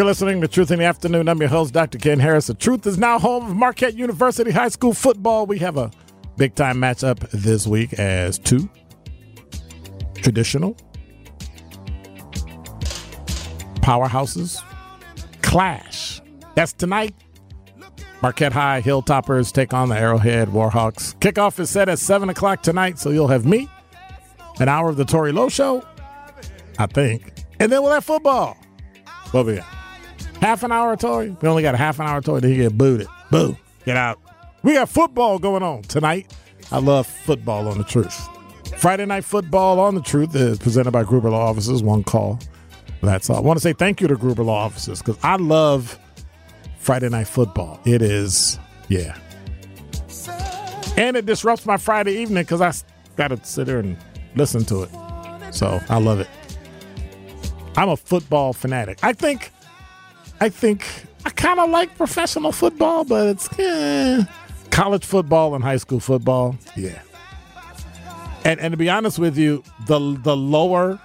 You're 0.00 0.06
listening 0.06 0.40
to 0.40 0.48
Truth 0.48 0.70
in 0.70 0.78
the 0.78 0.86
Afternoon. 0.86 1.28
I'm 1.28 1.38
your 1.40 1.50
host, 1.50 1.74
Dr. 1.74 1.98
Ken 1.98 2.18
Harris. 2.18 2.46
The 2.46 2.54
Truth 2.54 2.86
is 2.86 2.96
now 2.96 3.18
home 3.18 3.50
of 3.50 3.54
Marquette 3.54 3.92
University 3.96 4.50
High 4.50 4.70
School 4.70 4.94
football. 4.94 5.44
We 5.44 5.58
have 5.58 5.76
a 5.76 5.90
big 6.38 6.54
time 6.54 6.78
matchup 6.78 7.28
this 7.32 7.66
week 7.66 7.92
as 7.92 8.38
two 8.38 8.70
traditional 10.14 10.74
powerhouses 13.82 14.62
clash. 15.42 16.22
That's 16.54 16.72
tonight. 16.72 17.14
Marquette 18.22 18.54
High 18.54 18.80
Hilltoppers 18.80 19.52
take 19.52 19.74
on 19.74 19.90
the 19.90 19.98
Arrowhead 19.98 20.48
Warhawks. 20.48 21.14
Kickoff 21.16 21.60
is 21.60 21.68
set 21.68 21.90
at 21.90 21.98
7 21.98 22.30
o'clock 22.30 22.62
tonight, 22.62 22.98
so 22.98 23.10
you'll 23.10 23.28
have 23.28 23.44
me, 23.44 23.68
an 24.60 24.68
hour 24.70 24.88
of 24.88 24.96
the 24.96 25.04
Tori 25.04 25.30
Lowe 25.30 25.50
Show, 25.50 25.84
I 26.78 26.86
think. 26.86 27.44
And 27.58 27.70
then 27.70 27.82
we'll 27.82 27.92
have 27.92 28.06
football. 28.06 28.56
What 29.32 29.44
we 29.44 29.56
got? 29.56 29.79
Half 30.40 30.62
an 30.62 30.72
hour, 30.72 30.96
Tori? 30.96 31.36
We 31.40 31.48
only 31.48 31.62
got 31.62 31.74
a 31.74 31.78
half 31.78 32.00
an 32.00 32.06
hour, 32.06 32.20
Tori. 32.20 32.40
Then 32.40 32.50
he 32.50 32.56
get 32.56 32.76
booted. 32.76 33.08
Boo. 33.30 33.56
Get 33.84 33.96
out. 33.96 34.18
We 34.62 34.74
got 34.74 34.88
football 34.88 35.38
going 35.38 35.62
on 35.62 35.82
tonight. 35.82 36.34
I 36.72 36.78
love 36.78 37.06
football 37.06 37.68
on 37.68 37.78
the 37.78 37.84
truth. 37.84 38.28
Friday 38.78 39.04
night 39.04 39.24
football 39.24 39.80
on 39.80 39.94
the 39.94 40.00
truth 40.02 40.34
is 40.34 40.58
presented 40.58 40.92
by 40.92 41.02
Gruber 41.04 41.30
Law 41.30 41.48
Offices. 41.48 41.82
One 41.82 42.04
call. 42.04 42.38
That's 43.02 43.28
all. 43.30 43.36
I 43.36 43.40
want 43.40 43.58
to 43.58 43.62
say 43.62 43.72
thank 43.72 44.00
you 44.00 44.08
to 44.08 44.16
Gruber 44.16 44.42
Law 44.42 44.64
Offices 44.64 45.00
because 45.00 45.18
I 45.22 45.36
love 45.36 45.98
Friday 46.78 47.08
night 47.08 47.26
football. 47.26 47.80
It 47.84 48.02
is, 48.02 48.58
yeah. 48.88 49.18
And 50.96 51.16
it 51.16 51.26
disrupts 51.26 51.64
my 51.64 51.76
Friday 51.76 52.12
evening 52.12 52.42
because 52.42 52.60
I 52.60 52.72
got 53.16 53.28
to 53.28 53.42
sit 53.44 53.66
there 53.66 53.78
and 53.78 53.96
listen 54.34 54.64
to 54.66 54.82
it. 54.82 54.90
So 55.54 55.80
I 55.88 55.98
love 55.98 56.20
it. 56.20 56.28
I'm 57.76 57.88
a 57.88 57.96
football 57.96 58.52
fanatic. 58.52 58.98
I 59.02 59.12
think, 59.12 59.50
I 60.40 60.48
think 60.48 60.86
I 61.24 61.30
kind 61.30 61.60
of 61.60 61.70
like 61.70 61.96
professional 61.96 62.52
football, 62.52 63.04
but 63.04 63.26
it's 63.28 63.58
eh, 63.58 64.24
college 64.70 65.04
football 65.04 65.54
and 65.54 65.62
high 65.62 65.76
school 65.76 66.00
football. 66.00 66.56
Yeah. 66.76 67.00
And 68.44 68.58
and 68.58 68.72
to 68.72 68.76
be 68.78 68.88
honest 68.88 69.18
with 69.18 69.36
you, 69.36 69.62
the 69.86 70.18
the 70.22 70.36
lower 70.36 70.98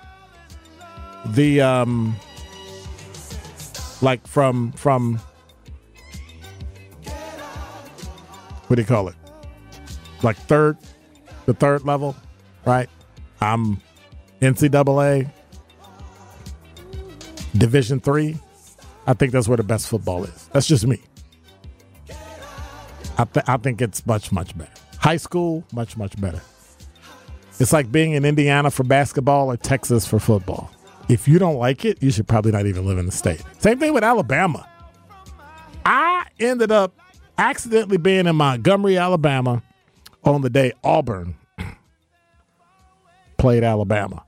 the 1.26 1.60
um 1.62 2.15
like 4.02 4.26
from 4.26 4.71
from 4.74 5.19
what 8.67 8.78
do 8.78 8.82
you 8.82 8.88
call 8.88 9.10
it? 9.10 9.15
Like 10.24 10.38
third, 10.38 10.78
the 11.45 11.54
third 11.54 11.84
level, 11.84 12.15
right? 12.65 12.89
I'm 13.41 13.82
NCAA, 14.41 15.30
Division 17.58 18.00
three. 18.00 18.38
I 19.08 19.13
think 19.13 19.32
that's 19.32 19.48
where 19.48 19.58
the 19.58 19.63
best 19.63 19.88
football 19.88 20.24
is. 20.24 20.50
That's 20.52 20.68
just 20.68 20.86
me. 20.86 21.02
I, 23.18 23.26
th- 23.26 23.46
I 23.48 23.58
think 23.58 23.82
it's 23.82 24.06
much, 24.06 24.32
much 24.32 24.58
better. 24.58 24.72
High 25.00 25.18
school, 25.18 25.63
much, 25.72 25.96
much 25.96 26.20
better. 26.20 26.41
It's 27.60 27.72
like 27.72 27.91
being 27.91 28.13
in 28.13 28.26
Indiana 28.26 28.72
for 28.72 28.84
basketball 28.84 29.50
or 29.52 29.58
Texas 29.58 30.06
for 30.06 30.20
football. 30.20 30.70
If 31.08 31.28
you 31.28 31.39
don't 31.39 31.56
like 31.56 31.86
it, 31.86 32.02
you 32.02 32.12
should 32.12 32.28
probably 32.28 32.52
not 32.52 32.65
even 32.65 32.86
live 32.86 32.98
in 32.98 33.06
the 33.06 33.12
state. 33.12 33.41
Same 33.60 33.80
thing 33.80 33.94
with 33.94 34.04
Alabama. 34.04 34.68
I 35.86 36.26
ended 36.39 36.72
up 36.72 36.94
accidentally 37.38 37.98
being 37.98 38.26
in 38.26 38.36
Montgomery, 38.36 38.98
Alabama 38.98 39.62
on 40.24 40.41
the 40.41 40.50
day 40.50 40.74
Auburn 40.84 41.36
played 43.38 43.63
Alabama. 43.63 44.24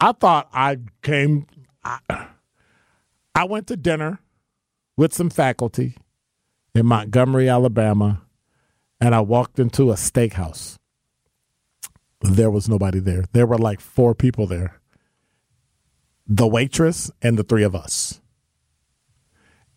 I 0.00 0.12
thought 0.12 0.48
I 0.52 0.78
came, 1.02 1.46
I, 1.82 1.98
I 3.34 3.44
went 3.44 3.66
to 3.68 3.76
dinner 3.76 4.20
with 4.96 5.12
some 5.12 5.30
faculty 5.30 5.96
in 6.74 6.86
Montgomery, 6.86 7.48
Alabama, 7.48 8.22
and 9.00 9.14
I 9.14 9.20
walked 9.20 9.58
into 9.58 9.90
a 9.90 9.94
steakhouse. 9.94 10.76
There 12.20 12.50
was 12.50 12.68
nobody 12.68 13.00
there. 13.00 13.24
There 13.32 13.46
were 13.46 13.58
like 13.58 13.80
four 13.80 14.14
people 14.14 14.46
there 14.46 14.80
the 16.26 16.46
waitress 16.46 17.10
and 17.22 17.38
the 17.38 17.42
three 17.42 17.62
of 17.62 17.74
us. 17.74 18.20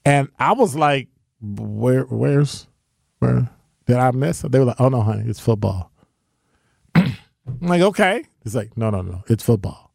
And 0.05 0.29
I 0.39 0.53
was 0.53 0.75
like, 0.75 1.09
where 1.41 2.03
where's 2.03 2.67
where 3.19 3.49
did 3.85 3.97
I 3.97 4.11
miss? 4.11 4.41
They 4.41 4.59
were 4.59 4.65
like, 4.65 4.79
oh 4.79 4.89
no, 4.89 5.01
honey, 5.01 5.29
it's 5.29 5.39
football. 5.39 5.91
I'm 6.95 7.15
like, 7.61 7.81
okay. 7.81 8.23
It's 8.45 8.55
like, 8.55 8.77
no, 8.77 8.89
no, 8.89 9.01
no, 9.01 9.23
it's 9.27 9.43
football. 9.43 9.93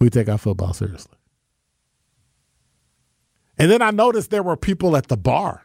We 0.00 0.10
take 0.10 0.28
our 0.28 0.38
football 0.38 0.72
seriously. 0.72 1.17
And 3.58 3.70
then 3.70 3.82
I 3.82 3.90
noticed 3.90 4.30
there 4.30 4.42
were 4.42 4.56
people 4.56 4.96
at 4.96 5.08
the 5.08 5.16
bar. 5.16 5.64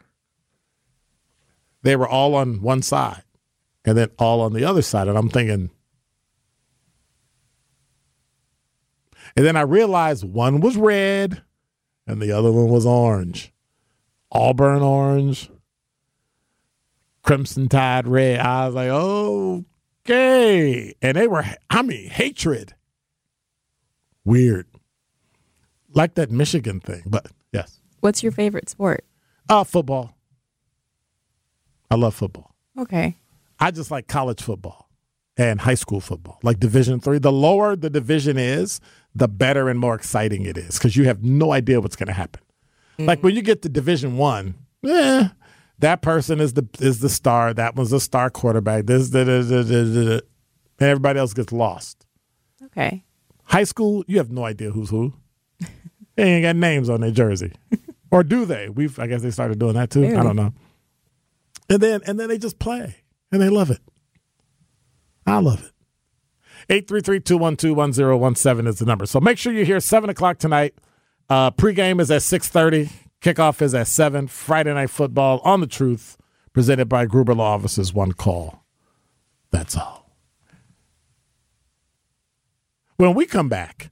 They 1.82 1.96
were 1.96 2.08
all 2.08 2.34
on 2.34 2.60
one 2.60 2.82
side 2.82 3.22
and 3.84 3.96
then 3.96 4.10
all 4.18 4.40
on 4.40 4.52
the 4.52 4.64
other 4.64 4.82
side. 4.82 5.06
And 5.06 5.16
I'm 5.16 5.28
thinking, 5.28 5.70
and 9.36 9.46
then 9.46 9.56
I 9.56 9.62
realized 9.62 10.24
one 10.24 10.60
was 10.60 10.76
red 10.76 11.42
and 12.06 12.20
the 12.20 12.32
other 12.32 12.50
one 12.50 12.68
was 12.68 12.86
orange. 12.86 13.52
Auburn 14.32 14.82
orange, 14.82 15.50
Crimson 17.22 17.68
Tide 17.68 18.08
red. 18.08 18.40
I 18.40 18.66
was 18.66 18.74
like, 18.74 18.90
okay. 20.08 20.94
And 21.00 21.16
they 21.16 21.28
were, 21.28 21.44
I 21.70 21.82
mean, 21.82 22.08
hatred. 22.10 22.74
Weird. 24.24 24.66
Like 25.92 26.14
that 26.14 26.30
Michigan 26.30 26.80
thing, 26.80 27.02
but 27.06 27.28
yes. 27.52 27.80
What's 28.04 28.22
your 28.22 28.32
favorite 28.32 28.68
sport? 28.68 29.02
Uh, 29.48 29.64
football. 29.64 30.14
I 31.90 31.94
love 31.94 32.14
football. 32.14 32.54
Okay. 32.78 33.16
I 33.58 33.70
just 33.70 33.90
like 33.90 34.08
college 34.08 34.42
football 34.42 34.90
and 35.38 35.58
high 35.58 35.74
school 35.74 36.00
football, 36.02 36.38
like 36.42 36.60
Division 36.60 37.00
three. 37.00 37.18
The 37.18 37.32
lower 37.32 37.74
the 37.76 37.88
division 37.88 38.36
is, 38.36 38.78
the 39.14 39.26
better 39.26 39.70
and 39.70 39.80
more 39.80 39.94
exciting 39.94 40.44
it 40.44 40.58
is 40.58 40.76
because 40.76 40.98
you 40.98 41.04
have 41.04 41.24
no 41.24 41.52
idea 41.52 41.80
what's 41.80 41.96
going 41.96 42.08
to 42.08 42.12
happen. 42.12 42.42
Like 42.98 43.22
when 43.22 43.34
you 43.34 43.40
get 43.40 43.62
to 43.62 43.70
Division 43.70 44.18
one, 44.18 44.54
eh, 44.86 45.28
that 45.78 46.02
person 46.02 46.40
is 46.40 46.52
the 46.52 46.68
is 46.80 47.00
the 47.00 47.08
star. 47.08 47.54
That 47.54 47.74
one's 47.74 47.88
the 47.88 48.00
star 48.00 48.28
quarterback. 48.28 48.84
This, 48.84 49.08
da, 49.08 49.24
da, 49.24 49.40
da, 49.40 49.62
da, 49.62 49.62
da, 49.62 49.84
da. 49.84 50.12
and 50.12 50.22
everybody 50.90 51.18
else 51.18 51.32
gets 51.32 51.52
lost. 51.52 52.04
Okay. 52.66 53.02
High 53.44 53.64
school, 53.64 54.04
you 54.06 54.18
have 54.18 54.30
no 54.30 54.44
idea 54.44 54.72
who's 54.72 54.90
who. 54.90 55.14
they 56.16 56.34
ain't 56.34 56.42
got 56.42 56.56
names 56.56 56.90
on 56.90 57.00
their 57.00 57.10
jersey, 57.10 57.52
or 58.14 58.22
do 58.22 58.44
they? 58.44 58.68
We've 58.68 58.96
I 59.00 59.08
guess 59.08 59.22
they 59.22 59.32
started 59.32 59.58
doing 59.58 59.74
that 59.74 59.90
too. 59.90 60.06
I 60.06 60.22
don't 60.22 60.36
know. 60.36 60.54
And 61.68 61.80
then 61.80 62.00
and 62.06 62.18
then 62.18 62.28
they 62.28 62.38
just 62.38 62.60
play 62.60 62.94
and 63.32 63.42
they 63.42 63.48
love 63.48 63.72
it. 63.72 63.80
I 65.26 65.40
love 65.40 65.64
it. 65.64 66.86
833-212-1017 66.86 68.68
is 68.68 68.78
the 68.78 68.86
number. 68.86 69.04
So 69.04 69.20
make 69.20 69.36
sure 69.36 69.52
you're 69.52 69.64
here 69.64 69.80
7 69.80 70.08
o'clock 70.08 70.38
tonight. 70.38 70.74
Uh, 71.28 71.50
pregame 71.50 72.00
is 72.00 72.10
at 72.10 72.22
6.30. 72.22 72.90
Kickoff 73.20 73.60
is 73.60 73.74
at 73.74 73.88
7. 73.88 74.28
Friday 74.28 74.72
Night 74.72 74.90
Football 74.90 75.40
on 75.44 75.60
The 75.60 75.66
Truth, 75.66 76.16
presented 76.52 76.88
by 76.88 77.04
Gruber 77.04 77.34
Law 77.34 77.54
Offices. 77.54 77.92
One 77.92 78.12
call. 78.12 78.64
That's 79.50 79.76
all. 79.76 80.10
When 82.96 83.12
we 83.14 83.26
come 83.26 83.48
back, 83.48 83.90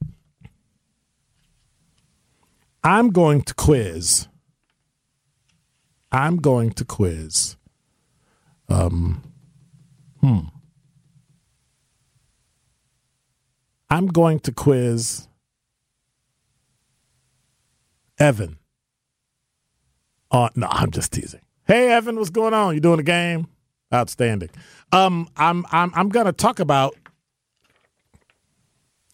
I'm 2.83 3.09
going 3.11 3.41
to 3.43 3.53
quiz. 3.53 4.27
I'm 6.11 6.37
going 6.37 6.71
to 6.73 6.85
quiz. 6.85 7.55
Um, 8.69 9.23
hmm. 10.21 10.39
I'm 13.89 14.07
going 14.07 14.39
to 14.41 14.51
quiz 14.51 15.27
Evan. 18.19 18.57
Uh, 20.31 20.49
no, 20.55 20.67
I'm 20.69 20.91
just 20.91 21.13
teasing. 21.13 21.41
Hey, 21.65 21.91
Evan, 21.91 22.17
what's 22.17 22.29
going 22.29 22.53
on? 22.53 22.73
You 22.73 22.79
doing 22.79 22.99
a 22.99 23.03
game? 23.03 23.47
Outstanding. 23.93 24.49
Um, 24.91 25.29
I'm 25.37 25.65
I'm 25.71 25.91
I'm 25.93 26.09
gonna 26.09 26.33
talk 26.33 26.59
about. 26.59 26.95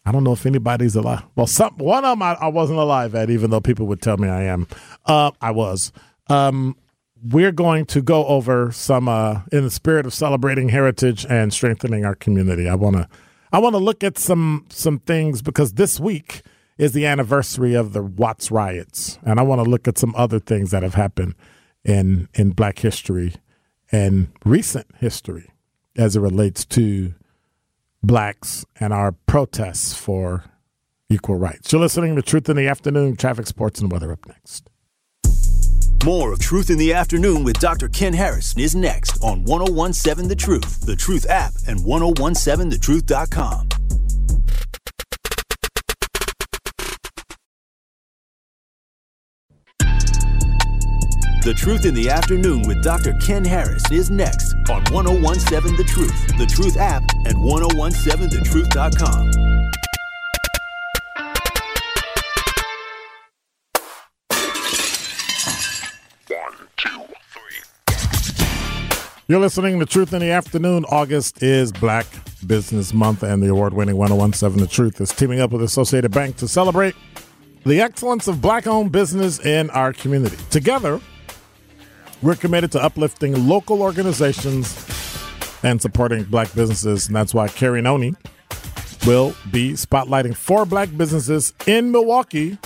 I 0.10 0.12
don't 0.12 0.24
know 0.24 0.34
if 0.34 0.48
anybody's 0.48 0.96
alive. 0.96 1.22
Well, 1.36 1.46
some 1.46 1.78
one 1.78 2.04
of 2.04 2.18
them 2.18 2.24
I, 2.24 2.34
I 2.34 2.48
wasn't 2.48 2.80
alive 2.80 3.14
at, 3.14 3.30
even 3.30 3.52
though 3.52 3.62
people 3.62 3.86
would 3.86 4.02
tell 4.02 4.18
me 4.18 4.28
I 4.28 4.42
am. 4.46 4.68
Uh, 5.06 5.30
I 5.40 5.52
was. 5.52 5.92
Um, 6.32 6.76
we're 7.24 7.52
going 7.52 7.86
to 7.86 8.02
go 8.02 8.26
over 8.26 8.72
some 8.72 9.08
uh, 9.08 9.42
in 9.52 9.66
the 9.66 9.70
spirit 9.70 10.08
of 10.08 10.14
celebrating 10.16 10.70
heritage 10.70 11.28
and 11.30 11.54
strengthening 11.54 12.06
our 12.06 12.16
community. 12.16 12.68
I 12.68 12.74
want 12.74 12.96
to 12.96 13.08
I 13.52 13.60
want 13.60 13.76
to 13.76 13.78
look 13.80 14.04
at 14.04 14.18
some 14.18 14.66
some 14.70 14.98
things 14.98 15.44
because 15.44 15.74
this 15.74 16.00
week 16.00 16.42
is 16.80 16.94
the 16.94 17.06
anniversary 17.06 17.76
of 17.76 17.94
the 17.94 18.02
Watts 18.02 18.50
riots, 18.50 19.20
and 19.22 19.40
I 19.40 19.44
want 19.44 19.64
to 19.64 19.70
look 19.70 19.88
at 19.88 20.00
some 20.00 20.16
other 20.16 20.40
things 20.40 20.72
that 20.72 20.82
have 20.82 20.96
happened 20.96 21.36
in 21.86 22.30
in 22.34 22.50
Black 22.50 22.80
history 22.80 23.36
and 23.92 24.30
recent 24.44 24.88
history 24.98 25.52
as 25.96 26.16
it 26.16 26.20
relates 26.20 26.66
to 26.66 27.14
blacks 28.04 28.66
and 28.80 28.94
our 28.94 29.12
protests 29.12 29.94
for 29.94 30.46
equal 31.10 31.36
rights. 31.36 31.72
You're 31.72 31.82
listening 31.82 32.16
to 32.16 32.22
Truth 32.22 32.50
in 32.50 32.58
the 32.58 32.68
Afternoon. 32.68 33.16
Traffic, 33.16 33.48
sports, 33.48 33.82
and 33.82 33.92
weather 33.92 34.12
up 34.12 34.28
next. 34.28 34.70
More 36.06 36.32
of 36.32 36.40
Truth 36.40 36.70
in 36.70 36.78
the 36.78 36.94
Afternoon 36.94 37.44
with 37.44 37.60
Dr. 37.60 37.90
Ken 37.90 38.14
Harris 38.14 38.56
is 38.58 38.76
next 38.76 39.22
on 39.22 39.44
1017 39.44 40.30
The 40.30 40.36
Truth, 40.36 40.86
The 40.86 40.96
Truth 40.96 41.30
app, 41.30 41.54
and 41.68 41.80
1017thetruth.com. 41.80 43.79
The 51.42 51.54
Truth 51.54 51.86
in 51.86 51.94
the 51.94 52.10
Afternoon 52.10 52.68
with 52.68 52.84
Dr. 52.84 53.14
Ken 53.14 53.46
Harris 53.46 53.90
is 53.94 54.12
next 54.12 54.54
on 54.70 54.84
1017 54.92 55.78
The 55.78 55.86
Truth, 55.86 56.38
The 56.38 56.46
Truth 56.46 56.76
app, 56.76 57.02
and 57.26 57.38
1017thetruth.com. 57.38 59.32
You're 69.30 69.40
listening 69.40 69.80
to 69.80 69.86
Truth 69.86 70.12
in 70.12 70.20
the 70.20 70.32
Afternoon. 70.32 70.84
August 70.90 71.42
is 71.42 71.72
Black 71.72 72.06
Business 72.46 72.94
Month, 72.94 73.24
and 73.24 73.42
the 73.42 73.48
award 73.48 73.74
winning 73.74 73.96
1017 73.96 74.60
The 74.60 74.68
Truth 74.70 75.00
is 75.00 75.12
teaming 75.14 75.40
up 75.40 75.52
with 75.52 75.64
Associated 75.64 76.12
Bank 76.12 76.36
to 76.38 76.50
celebrate 76.50 76.96
the 77.66 77.80
excellence 77.80 78.28
of 78.28 78.42
black 78.42 78.68
owned 78.68 78.92
business 78.92 79.40
in 79.40 79.70
our 79.70 79.94
community. 79.94 80.36
Together, 80.50 81.00
we're 82.22 82.36
committed 82.36 82.72
to 82.74 82.84
uplifting 82.84 83.48
local 83.48 83.82
organizations 83.82 84.76
and 85.64 85.82
supporting 85.82 86.24
black 86.24 86.54
businesses, 86.54 87.08
and 87.08 87.16
that's 87.16 87.34
why 87.34 87.48
Carrie 87.48 87.82
Noni 87.82 88.16
will 89.06 89.34
be 89.52 89.74
spotlighting 89.74 90.36
four 90.36 90.66
black 90.66 90.90
businesses 90.96 91.54
in 91.68 91.92
Milwaukee 91.92 92.58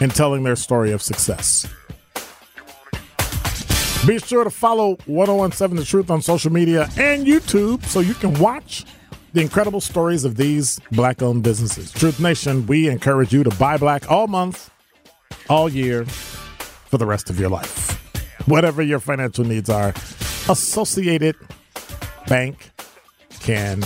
and 0.00 0.14
telling 0.14 0.42
their 0.42 0.56
story 0.56 0.92
of 0.92 1.02
success. 1.02 1.68
Be 4.06 4.18
sure 4.18 4.42
to 4.42 4.50
follow 4.50 4.96
1017 5.06 5.76
The 5.76 5.84
Truth 5.84 6.10
on 6.10 6.22
social 6.22 6.52
media 6.52 6.88
and 6.98 7.24
YouTube 7.24 7.84
so 7.84 8.00
you 8.00 8.14
can 8.14 8.34
watch 8.34 8.84
the 9.32 9.40
incredible 9.40 9.80
stories 9.80 10.24
of 10.24 10.36
these 10.36 10.80
black 10.90 11.22
owned 11.22 11.44
businesses. 11.44 11.92
Truth 11.92 12.18
Nation, 12.18 12.66
we 12.66 12.88
encourage 12.88 13.32
you 13.32 13.44
to 13.44 13.50
buy 13.50 13.76
black 13.76 14.10
all 14.10 14.26
month, 14.26 14.70
all 15.48 15.68
year, 15.68 16.04
for 16.04 16.98
the 16.98 17.06
rest 17.06 17.30
of 17.30 17.38
your 17.38 17.48
life. 17.48 18.01
Whatever 18.46 18.82
your 18.82 19.00
financial 19.00 19.44
needs 19.44 19.70
are, 19.70 19.90
Associated 20.48 21.36
Bank 22.28 22.70
can 23.40 23.82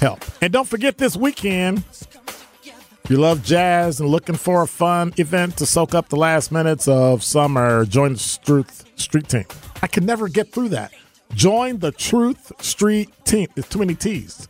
help. 0.00 0.24
And 0.40 0.52
don't 0.52 0.68
forget 0.68 0.98
this 0.98 1.16
weekend, 1.16 1.82
if 1.88 3.10
you 3.10 3.16
love 3.16 3.42
jazz 3.42 4.00
and 4.00 4.08
looking 4.08 4.36
for 4.36 4.62
a 4.62 4.66
fun 4.66 5.14
event 5.16 5.56
to 5.58 5.66
soak 5.66 5.94
up 5.94 6.08
the 6.08 6.16
last 6.16 6.52
minutes 6.52 6.86
of 6.86 7.22
summer, 7.22 7.84
join 7.84 8.14
the 8.14 8.38
Truth 8.44 8.84
Street 8.96 9.28
Team. 9.28 9.46
I 9.82 9.86
can 9.86 10.04
never 10.04 10.28
get 10.28 10.52
through 10.52 10.70
that. 10.70 10.92
Join 11.34 11.78
the 11.78 11.92
Truth 11.92 12.52
Street 12.62 13.10
Team. 13.24 13.48
It's 13.56 13.68
too 13.68 13.78
many 13.78 13.94
T's. 13.94 14.48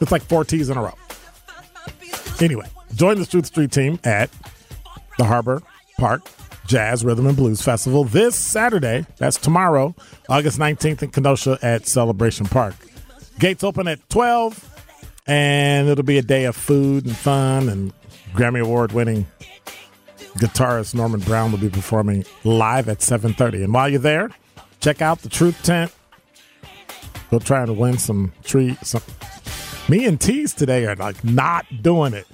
It's 0.00 0.12
like 0.12 0.22
four 0.22 0.44
T's 0.44 0.70
in 0.70 0.76
a 0.76 0.82
row. 0.82 0.94
Anyway, 2.40 2.66
join 2.94 3.18
the 3.18 3.26
Truth 3.26 3.46
Street 3.46 3.70
Team 3.70 3.98
at 4.04 4.30
the 5.18 5.24
Harbor 5.24 5.62
Park 5.98 6.28
Jazz 6.66 7.04
Rhythm 7.04 7.26
and 7.26 7.36
Blues 7.36 7.62
Festival 7.62 8.04
this 8.04 8.34
Saturday. 8.34 9.06
That's 9.18 9.36
tomorrow, 9.36 9.94
August 10.28 10.58
19th 10.58 11.02
in 11.02 11.10
Kenosha 11.10 11.58
at 11.62 11.86
Celebration 11.86 12.46
Park. 12.46 12.74
Gates 13.38 13.62
open 13.62 13.88
at 13.88 14.08
12 14.08 14.72
and 15.26 15.88
it'll 15.88 16.04
be 16.04 16.18
a 16.18 16.22
day 16.22 16.44
of 16.44 16.56
food 16.56 17.06
and 17.06 17.16
fun 17.16 17.68
and 17.68 17.92
Grammy 18.34 18.60
Award 18.60 18.92
winning 18.92 19.26
guitarist 20.38 20.94
Norman 20.94 21.20
Brown 21.20 21.50
will 21.50 21.58
be 21.58 21.70
performing 21.70 22.24
live 22.44 22.88
at 22.88 22.98
7:30. 22.98 23.64
And 23.64 23.72
while 23.72 23.88
you're 23.88 23.98
there, 23.98 24.30
check 24.80 25.00
out 25.02 25.22
the 25.22 25.28
Truth 25.28 25.62
Tent. 25.62 25.92
We'll 27.30 27.40
try 27.40 27.64
to 27.64 27.72
win 27.72 27.98
some. 27.98 28.32
Some 28.82 29.02
me 29.88 30.04
and 30.04 30.20
Tease 30.20 30.52
today 30.52 30.86
are 30.86 30.96
like 30.96 31.24
not 31.24 31.66
doing 31.82 32.12
it. 32.14 32.26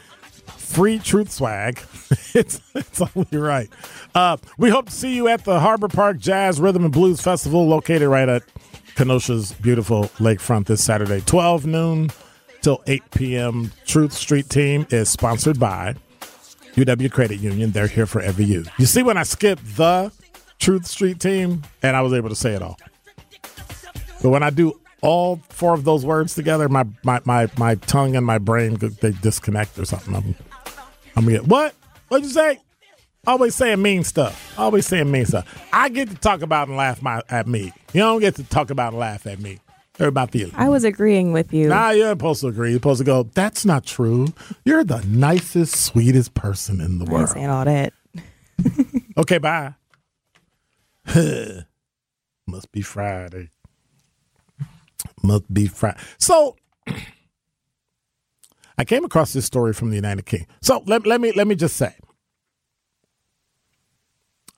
Free 0.72 0.98
truth 0.98 1.30
swag. 1.30 1.80
it's 2.34 2.60
it's 2.74 3.02
only 3.14 3.36
right. 3.36 3.68
Uh, 4.14 4.38
we 4.56 4.70
hope 4.70 4.86
to 4.86 4.92
see 4.92 5.14
you 5.14 5.28
at 5.28 5.44
the 5.44 5.60
Harbor 5.60 5.88
Park 5.88 6.18
Jazz 6.18 6.60
Rhythm 6.60 6.84
and 6.84 6.92
Blues 6.92 7.20
Festival, 7.20 7.66
located 7.66 8.08
right 8.08 8.28
at 8.28 8.42
Kenosha's 8.94 9.52
beautiful 9.52 10.04
lakefront 10.18 10.66
this 10.66 10.82
Saturday, 10.82 11.20
12 11.20 11.66
noon 11.66 12.10
till 12.62 12.82
8 12.86 13.02
p.m. 13.10 13.70
Truth 13.84 14.14
Street 14.14 14.48
Team 14.48 14.86
is 14.90 15.10
sponsored 15.10 15.60
by 15.60 15.94
UW 16.74 17.12
Credit 17.12 17.38
Union. 17.38 17.72
They're 17.72 17.86
here 17.86 18.06
for 18.06 18.22
every 18.22 18.46
you. 18.46 18.64
You 18.78 18.86
see, 18.86 19.02
when 19.02 19.18
I 19.18 19.24
skipped 19.24 19.76
the 19.76 20.10
Truth 20.58 20.86
Street 20.86 21.20
Team, 21.20 21.62
and 21.82 21.96
I 21.96 22.00
was 22.00 22.14
able 22.14 22.30
to 22.30 22.34
say 22.34 22.54
it 22.54 22.62
all. 22.62 22.78
But 24.22 24.30
when 24.30 24.42
I 24.42 24.48
do 24.48 24.80
all 25.02 25.36
four 25.50 25.74
of 25.74 25.84
those 25.84 26.06
words 26.06 26.34
together, 26.34 26.68
my 26.68 26.86
my 27.04 27.20
my, 27.24 27.48
my 27.58 27.74
tongue 27.74 28.16
and 28.16 28.24
my 28.24 28.38
brain 28.38 28.76
they 28.76 29.10
disconnect 29.10 29.78
or 29.78 29.84
something. 29.84 30.14
I'm, 30.14 30.34
I'm 31.16 31.24
gonna 31.24 31.38
get 31.38 31.46
what? 31.46 31.74
What'd 32.08 32.26
you 32.26 32.32
say? 32.32 32.58
Always 33.26 33.54
saying 33.54 33.80
mean 33.80 34.02
stuff. 34.02 34.54
Always 34.58 34.86
saying 34.86 35.10
mean 35.10 35.26
stuff. 35.26 35.46
I 35.72 35.88
get 35.88 36.08
to 36.10 36.16
talk 36.16 36.42
about 36.42 36.68
and 36.68 36.76
laugh 36.76 37.00
my, 37.02 37.22
at 37.28 37.46
me. 37.46 37.72
You 37.92 38.00
don't 38.00 38.20
get 38.20 38.34
to 38.36 38.44
talk 38.44 38.70
about 38.70 38.92
and 38.92 38.98
laugh 39.00 39.26
at 39.26 39.38
me. 39.38 39.60
What 39.98 40.08
about 40.08 40.32
the. 40.32 40.50
I 40.54 40.68
was 40.68 40.82
agreeing 40.84 41.32
with 41.32 41.52
you. 41.52 41.68
Nah, 41.68 41.90
you're 41.90 42.10
supposed 42.10 42.40
to 42.40 42.48
agree. 42.48 42.70
You're 42.70 42.78
supposed 42.78 42.98
to 42.98 43.04
go, 43.04 43.22
that's 43.34 43.64
not 43.64 43.84
true. 43.84 44.28
You're 44.64 44.82
the 44.82 45.04
nicest, 45.06 45.76
sweetest 45.76 46.34
person 46.34 46.80
in 46.80 46.98
the 46.98 47.06
I 47.08 47.12
world. 47.12 47.28
saying 47.28 47.48
all 47.50 47.64
that. 47.64 47.92
Okay, 49.18 49.36
bye. 49.36 49.74
Must 52.46 52.72
be 52.72 52.80
Friday. 52.80 53.50
Must 55.22 55.52
be 55.52 55.66
Friday. 55.66 56.00
So 56.18 56.56
I 58.82 58.84
came 58.84 59.04
across 59.04 59.32
this 59.32 59.44
story 59.44 59.72
from 59.72 59.90
the 59.90 59.94
United 59.94 60.26
Kingdom. 60.26 60.48
So 60.60 60.82
let, 60.86 61.06
let 61.06 61.20
me 61.20 61.30
let 61.36 61.46
me 61.46 61.54
just 61.54 61.76
say. 61.76 61.94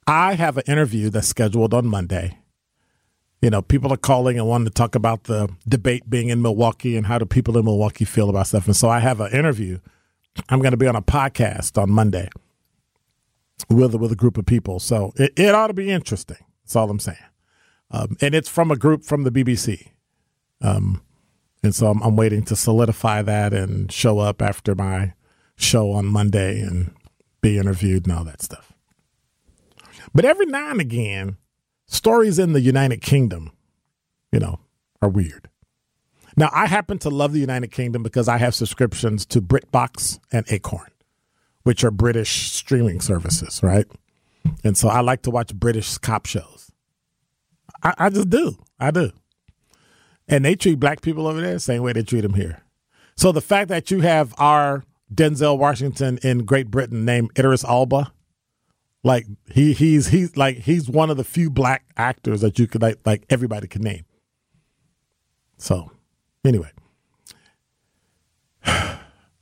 I 0.06 0.32
have 0.32 0.56
an 0.56 0.62
interview 0.66 1.10
that's 1.10 1.28
scheduled 1.28 1.74
on 1.74 1.86
Monday. 1.86 2.38
You 3.42 3.50
know, 3.50 3.60
people 3.60 3.92
are 3.92 3.98
calling 3.98 4.38
and 4.38 4.48
wanting 4.48 4.64
to 4.64 4.70
talk 4.70 4.94
about 4.94 5.24
the 5.24 5.50
debate 5.68 6.08
being 6.08 6.30
in 6.30 6.40
Milwaukee 6.40 6.96
and 6.96 7.06
how 7.06 7.18
do 7.18 7.26
people 7.26 7.58
in 7.58 7.66
Milwaukee 7.66 8.06
feel 8.06 8.30
about 8.30 8.46
stuff. 8.46 8.64
And 8.64 8.74
so 8.74 8.88
I 8.88 9.00
have 9.00 9.20
an 9.20 9.30
interview. 9.30 9.78
I'm 10.48 10.60
going 10.60 10.70
to 10.70 10.78
be 10.78 10.86
on 10.86 10.96
a 10.96 11.02
podcast 11.02 11.76
on 11.76 11.90
Monday 11.90 12.30
with 13.68 13.94
with 13.94 14.10
a 14.10 14.16
group 14.16 14.38
of 14.38 14.46
people. 14.46 14.80
So 14.80 15.12
it, 15.16 15.34
it 15.36 15.54
ought 15.54 15.66
to 15.66 15.74
be 15.74 15.90
interesting. 15.90 16.38
That's 16.62 16.76
all 16.76 16.88
I'm 16.88 16.98
saying. 16.98 17.18
Um, 17.90 18.16
and 18.22 18.34
it's 18.34 18.48
from 18.48 18.70
a 18.70 18.76
group 18.76 19.04
from 19.04 19.24
the 19.24 19.30
BBC. 19.30 19.88
Um, 20.62 21.02
and 21.64 21.74
so 21.74 21.88
I'm, 21.88 22.02
I'm 22.02 22.16
waiting 22.16 22.42
to 22.44 22.56
solidify 22.56 23.22
that 23.22 23.52
and 23.52 23.90
show 23.90 24.18
up 24.18 24.42
after 24.42 24.74
my 24.74 25.14
show 25.56 25.92
on 25.92 26.06
Monday 26.06 26.60
and 26.60 26.94
be 27.40 27.58
interviewed 27.58 28.06
and 28.06 28.16
all 28.16 28.24
that 28.24 28.42
stuff. 28.42 28.72
But 30.14 30.24
every 30.24 30.46
now 30.46 30.70
and 30.70 30.80
again, 30.80 31.36
stories 31.86 32.38
in 32.38 32.52
the 32.52 32.60
United 32.60 33.00
Kingdom, 33.02 33.52
you 34.32 34.38
know, 34.38 34.60
are 35.02 35.08
weird. 35.08 35.48
Now, 36.36 36.50
I 36.52 36.66
happen 36.66 36.98
to 36.98 37.10
love 37.10 37.32
the 37.32 37.40
United 37.40 37.70
Kingdom 37.70 38.02
because 38.02 38.28
I 38.28 38.38
have 38.38 38.54
subscriptions 38.54 39.24
to 39.26 39.40
BritBox 39.40 40.18
and 40.32 40.44
Acorn 40.50 40.90
which 41.64 41.82
are 41.82 41.90
British 41.90 42.52
streaming 42.52 43.00
services, 43.00 43.62
right? 43.62 43.86
And 44.62 44.76
so 44.76 44.88
I 44.88 45.00
like 45.00 45.22
to 45.22 45.30
watch 45.30 45.52
British 45.54 45.98
cop 45.98 46.26
shows. 46.26 46.70
I, 47.82 47.94
I 47.98 48.10
just 48.10 48.30
do. 48.30 48.56
I 48.78 48.90
do. 48.90 49.10
And 50.28 50.44
they 50.44 50.54
treat 50.54 50.80
black 50.80 51.02
people 51.02 51.26
over 51.26 51.40
there 51.40 51.54
the 51.54 51.60
same 51.60 51.82
way 51.82 51.92
they 51.92 52.02
treat 52.02 52.22
them 52.22 52.34
here. 52.34 52.62
So 53.16 53.30
the 53.32 53.40
fact 53.40 53.68
that 53.68 53.90
you 53.90 54.00
have 54.00 54.34
our 54.38 54.84
Denzel 55.12 55.58
Washington 55.58 56.18
in 56.22 56.44
Great 56.44 56.70
Britain 56.70 57.04
named 57.04 57.30
Idris 57.38 57.64
Elba, 57.64 58.12
like 59.02 59.26
he 59.52 59.72
he's 59.74 60.08
he's 60.08 60.36
like 60.36 60.58
he's 60.58 60.88
one 60.88 61.10
of 61.10 61.16
the 61.16 61.24
few 61.24 61.50
black 61.50 61.84
actors 61.96 62.40
that 62.40 62.58
you 62.58 62.66
could 62.66 62.82
like 62.82 62.98
like 63.04 63.24
everybody 63.28 63.68
can 63.68 63.82
name. 63.82 64.04
So 65.58 65.90
anyway. 66.44 66.70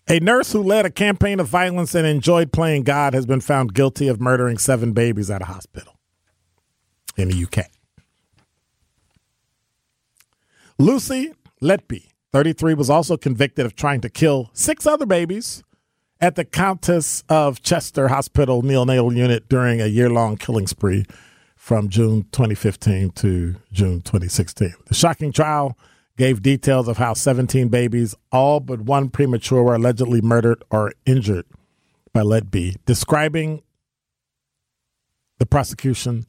A 0.09 0.19
nurse 0.19 0.53
who 0.53 0.63
led 0.63 0.85
a 0.85 0.91
campaign 0.91 1.39
of 1.41 1.47
violence 1.47 1.95
and 1.95 2.07
enjoyed 2.07 2.53
playing 2.53 2.83
God 2.83 3.15
has 3.15 3.25
been 3.25 3.41
found 3.41 3.73
guilty 3.73 4.09
of 4.09 4.21
murdering 4.21 4.59
seven 4.59 4.93
babies 4.93 5.31
at 5.31 5.41
a 5.41 5.47
hospital 5.47 5.95
in 7.17 7.29
the 7.29 7.45
UK. 7.45 7.67
Lucy 10.83 11.33
Letby, 11.63 12.09
33, 12.33 12.75
was 12.75 12.91
also 12.91 13.17
convicted 13.17 13.65
of 13.65 13.77
trying 13.77 14.01
to 14.01 14.11
kill 14.11 14.51
six 14.53 14.85
other 14.85 15.07
babies 15.07 15.63
at 16.21 16.35
the 16.35 16.45
Countess 16.45 17.23
of 17.29 17.63
Chester 17.63 18.09
Hospital 18.09 18.63
neonatal 18.63 19.17
unit 19.17 19.49
during 19.49 19.81
a 19.81 19.87
year 19.87 20.11
long 20.11 20.37
killing 20.37 20.67
spree 20.67 21.05
from 21.55 21.89
June 21.89 22.25
2015 22.33 23.11
to 23.11 23.55
June 23.71 24.01
2016. 24.01 24.75
The 24.87 24.95
shocking 24.95 25.31
trial 25.31 25.79
gave 26.19 26.43
details 26.43 26.89
of 26.89 26.97
how 26.97 27.15
17 27.15 27.69
babies, 27.69 28.17
all 28.33 28.59
but 28.59 28.81
one 28.81 29.09
premature, 29.09 29.63
were 29.63 29.77
allegedly 29.77 30.21
murdered 30.21 30.65
or 30.69 30.95
injured 31.07 31.47
by 32.13 32.23
Letby, 32.23 32.75
describing 32.87 33.63
the 35.39 35.47
prosecution. 35.47 36.27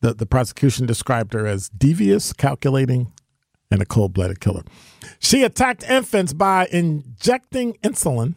The, 0.00 0.14
the 0.14 0.26
prosecution 0.26 0.84
described 0.84 1.32
her 1.32 1.46
as 1.46 1.68
devious, 1.68 2.32
calculating, 2.32 3.12
and 3.70 3.82
a 3.82 3.86
cold 3.86 4.12
blooded 4.12 4.40
killer. 4.40 4.62
She 5.18 5.42
attacked 5.42 5.82
infants 5.84 6.32
by 6.32 6.68
injecting 6.70 7.74
insulin, 7.84 8.34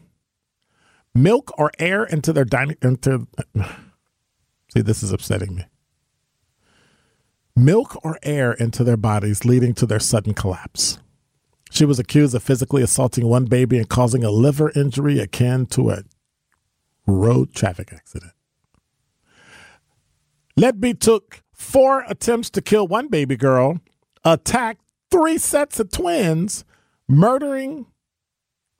milk, 1.14 1.52
or 1.58 1.70
air 1.78 2.04
into 2.04 2.32
their 2.32 2.44
dining. 2.44 2.76
Into, 2.82 3.26
see, 4.68 4.82
this 4.82 5.02
is 5.02 5.12
upsetting 5.12 5.54
me 5.54 5.64
milk 7.56 7.98
or 8.04 8.18
air 8.22 8.52
into 8.52 8.84
their 8.84 8.96
bodies, 8.96 9.44
leading 9.44 9.74
to 9.74 9.86
their 9.86 10.00
sudden 10.00 10.34
collapse. 10.34 10.98
She 11.70 11.84
was 11.84 11.98
accused 11.98 12.34
of 12.34 12.42
physically 12.42 12.82
assaulting 12.82 13.26
one 13.26 13.46
baby 13.46 13.78
and 13.78 13.88
causing 13.88 14.24
a 14.24 14.30
liver 14.30 14.70
injury 14.74 15.18
akin 15.18 15.66
to 15.66 15.90
a 15.90 16.02
road 17.06 17.54
traffic 17.54 17.92
accident. 17.92 18.32
Letby 20.58 21.00
took 21.00 21.42
four 21.54 22.04
attempts 22.08 22.50
to 22.50 22.60
kill 22.60 22.86
one 22.86 23.08
baby 23.08 23.36
girl, 23.36 23.80
attacked 24.24 24.82
three 25.12 25.38
sets 25.38 25.78
of 25.78 25.90
twins, 25.92 26.64
murdering 27.08 27.86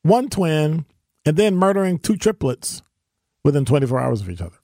one 0.02 0.28
twin, 0.28 0.86
and 1.24 1.36
then 1.36 1.54
murdering 1.54 1.98
two 1.98 2.16
triplets 2.16 2.82
within 3.44 3.64
24 3.64 4.00
hours 4.00 4.20
of 4.22 4.30
each 4.30 4.40
other. 4.40 4.56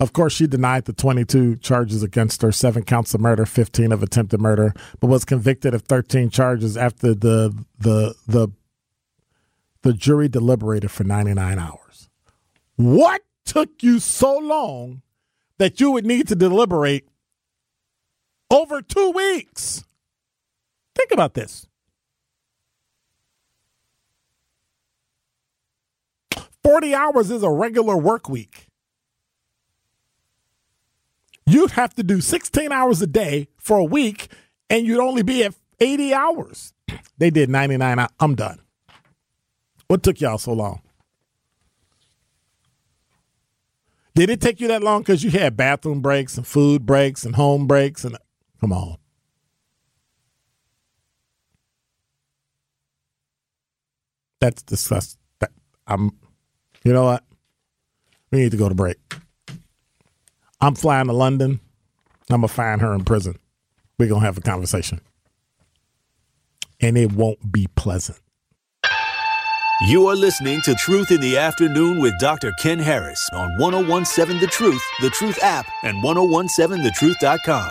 Of 0.00 0.14
course, 0.14 0.32
she 0.32 0.46
denied 0.46 0.86
the 0.86 0.94
22 0.94 1.56
charges 1.56 2.02
against 2.02 2.40
her, 2.40 2.50
seven 2.50 2.84
counts 2.84 3.12
of 3.12 3.20
murder, 3.20 3.44
15 3.44 3.92
of 3.92 4.02
attempted 4.02 4.40
murder, 4.40 4.72
but 4.98 5.08
was 5.08 5.26
convicted 5.26 5.74
of 5.74 5.82
13 5.82 6.30
charges 6.30 6.76
after 6.76 7.14
the 7.14 7.54
the 7.78 8.14
the 8.26 8.48
the 9.82 9.92
jury 9.92 10.28
deliberated 10.28 10.90
for 10.90 11.04
99 11.04 11.58
hours. 11.58 12.08
What 12.76 13.22
took 13.44 13.82
you 13.82 13.98
so 13.98 14.38
long 14.38 15.02
that 15.58 15.80
you 15.80 15.90
would 15.90 16.06
need 16.06 16.28
to 16.28 16.34
deliberate 16.34 17.09
over 18.50 18.82
2 18.82 19.10
weeks? 19.10 19.84
Think 20.94 21.12
about 21.12 21.34
this. 21.34 21.66
40 26.62 26.94
hours 26.94 27.30
is 27.30 27.42
a 27.42 27.50
regular 27.50 27.96
work 27.96 28.28
week. 28.28 28.70
you'd 31.50 31.72
have 31.72 31.94
to 31.94 32.02
do 32.02 32.20
16 32.20 32.72
hours 32.72 33.02
a 33.02 33.06
day 33.06 33.48
for 33.58 33.78
a 33.78 33.84
week 33.84 34.28
and 34.68 34.86
you'd 34.86 35.00
only 35.00 35.22
be 35.22 35.44
at 35.44 35.54
80 35.80 36.14
hours. 36.14 36.72
They 37.18 37.30
did 37.30 37.50
99. 37.50 38.06
I'm 38.18 38.34
done. 38.34 38.60
What 39.88 40.02
took 40.02 40.20
y'all 40.20 40.38
so 40.38 40.52
long? 40.52 40.80
Did 44.14 44.30
it 44.30 44.40
take 44.40 44.60
you 44.60 44.68
that 44.68 44.82
long 44.82 45.02
because 45.02 45.22
you 45.22 45.30
had 45.30 45.56
bathroom 45.56 46.00
breaks 46.00 46.36
and 46.36 46.46
food 46.46 46.84
breaks 46.84 47.24
and 47.24 47.36
home 47.36 47.66
breaks 47.66 48.04
and 48.04 48.16
come 48.60 48.72
on. 48.72 48.96
That's 54.40 54.62
disgusting. 54.62 55.20
That, 55.40 55.50
I'm 55.86 56.12
you 56.84 56.92
know 56.92 57.04
what? 57.04 57.24
We 58.30 58.40
need 58.40 58.52
to 58.52 58.56
go 58.56 58.68
to 58.68 58.74
break. 58.74 58.96
I'm 60.60 60.74
flying 60.74 61.06
to 61.08 61.12
London. 61.12 61.60
I'm 62.30 62.40
gonna 62.40 62.48
find 62.48 62.80
her 62.80 62.94
in 62.94 63.04
prison. 63.04 63.38
We're 63.98 64.08
gonna 64.08 64.24
have 64.24 64.38
a 64.38 64.42
conversation. 64.42 65.00
And 66.80 66.96
it 66.96 67.12
won't 67.12 67.52
be 67.52 67.66
pleasant. 67.74 68.18
You 69.86 70.08
are 70.08 70.16
listening 70.16 70.60
to 70.62 70.74
Truth 70.74 71.10
in 71.10 71.20
the 71.20 71.38
Afternoon 71.38 72.00
with 72.00 72.12
Dr. 72.18 72.52
Ken 72.60 72.78
Harris 72.78 73.28
on 73.32 73.56
1017 73.58 74.38
The 74.38 74.46
Truth, 74.46 74.82
The 75.00 75.08
Truth 75.10 75.42
app, 75.42 75.66
and 75.82 76.02
1017thetruth.com. 76.04 77.70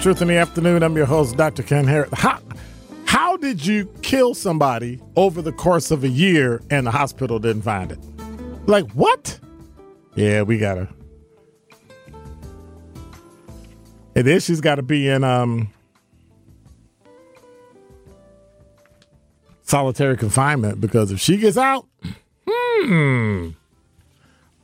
Truth 0.00 0.22
in 0.22 0.28
the 0.28 0.36
Afternoon. 0.36 0.84
I'm 0.84 0.96
your 0.96 1.06
host, 1.06 1.36
Dr. 1.36 1.64
Ken 1.64 1.84
Harris. 1.84 2.10
How, 2.12 2.38
how 3.04 3.36
did 3.36 3.66
you 3.66 3.86
kill 4.02 4.32
somebody 4.32 5.00
over 5.16 5.42
the 5.42 5.50
course 5.50 5.90
of 5.90 6.04
a 6.04 6.08
year 6.08 6.62
and 6.70 6.86
the 6.86 6.92
hospital 6.92 7.40
didn't 7.40 7.62
find 7.62 7.90
it? 7.90 7.98
Like, 8.66 8.88
what? 8.92 9.40
Yeah, 10.14 10.42
we 10.42 10.56
gotta. 10.56 10.88
And 14.14 14.24
then 14.24 14.38
she's 14.38 14.60
got 14.60 14.76
to 14.76 14.82
be 14.82 15.08
in 15.08 15.24
um, 15.24 15.72
solitary 19.62 20.16
confinement 20.16 20.80
because 20.80 21.10
if 21.10 21.18
she 21.18 21.38
gets 21.38 21.56
out, 21.56 21.88
hmm. 22.48 23.50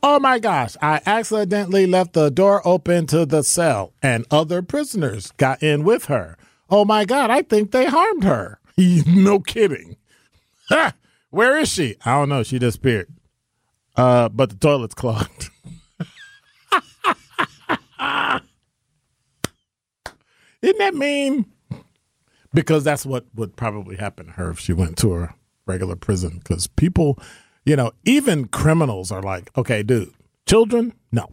Oh 0.07 0.19
my 0.19 0.37
gosh, 0.37 0.77
I 0.83 1.01
accidentally 1.07 1.87
left 1.87 2.13
the 2.13 2.29
door 2.29 2.61
open 2.63 3.07
to 3.07 3.25
the 3.25 3.41
cell 3.41 3.91
and 4.03 4.23
other 4.29 4.61
prisoners 4.61 5.31
got 5.37 5.63
in 5.63 5.83
with 5.83 6.05
her. 6.05 6.37
Oh 6.69 6.85
my 6.85 7.05
God, 7.05 7.31
I 7.31 7.41
think 7.41 7.71
they 7.71 7.87
harmed 7.87 8.23
her. 8.23 8.59
no 8.77 9.39
kidding. 9.39 9.95
Where 11.31 11.57
is 11.57 11.69
she? 11.69 11.95
I 12.05 12.19
don't 12.19 12.29
know. 12.29 12.43
She 12.43 12.59
disappeared. 12.59 13.07
Uh, 13.95 14.29
but 14.29 14.51
the 14.51 14.57
toilet's 14.57 14.93
clogged. 14.93 15.49
Isn't 20.61 20.77
that 20.77 20.93
mean? 20.93 21.47
Because 22.53 22.83
that's 22.83 23.07
what 23.07 23.25
would 23.33 23.55
probably 23.55 23.95
happen 23.95 24.27
to 24.27 24.33
her 24.33 24.51
if 24.51 24.59
she 24.59 24.71
went 24.71 24.99
to 24.99 25.15
a 25.15 25.33
regular 25.65 25.95
prison. 25.95 26.37
Because 26.43 26.67
people, 26.67 27.17
you 27.65 27.75
know, 27.75 27.91
even 28.05 28.45
criminals 28.47 29.11
are 29.11 29.21
like, 29.21 29.49
okay, 29.57 29.81
dude, 29.83 30.13
children, 30.45 30.93
no. 31.11 31.29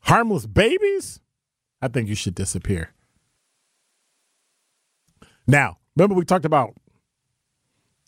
Harmless 0.00 0.46
babies, 0.46 1.20
I 1.80 1.88
think 1.88 2.08
you 2.08 2.14
should 2.14 2.34
disappear. 2.34 2.92
Now, 5.46 5.78
remember 5.94 6.14
we 6.14 6.24
talked 6.24 6.44
about 6.44 6.74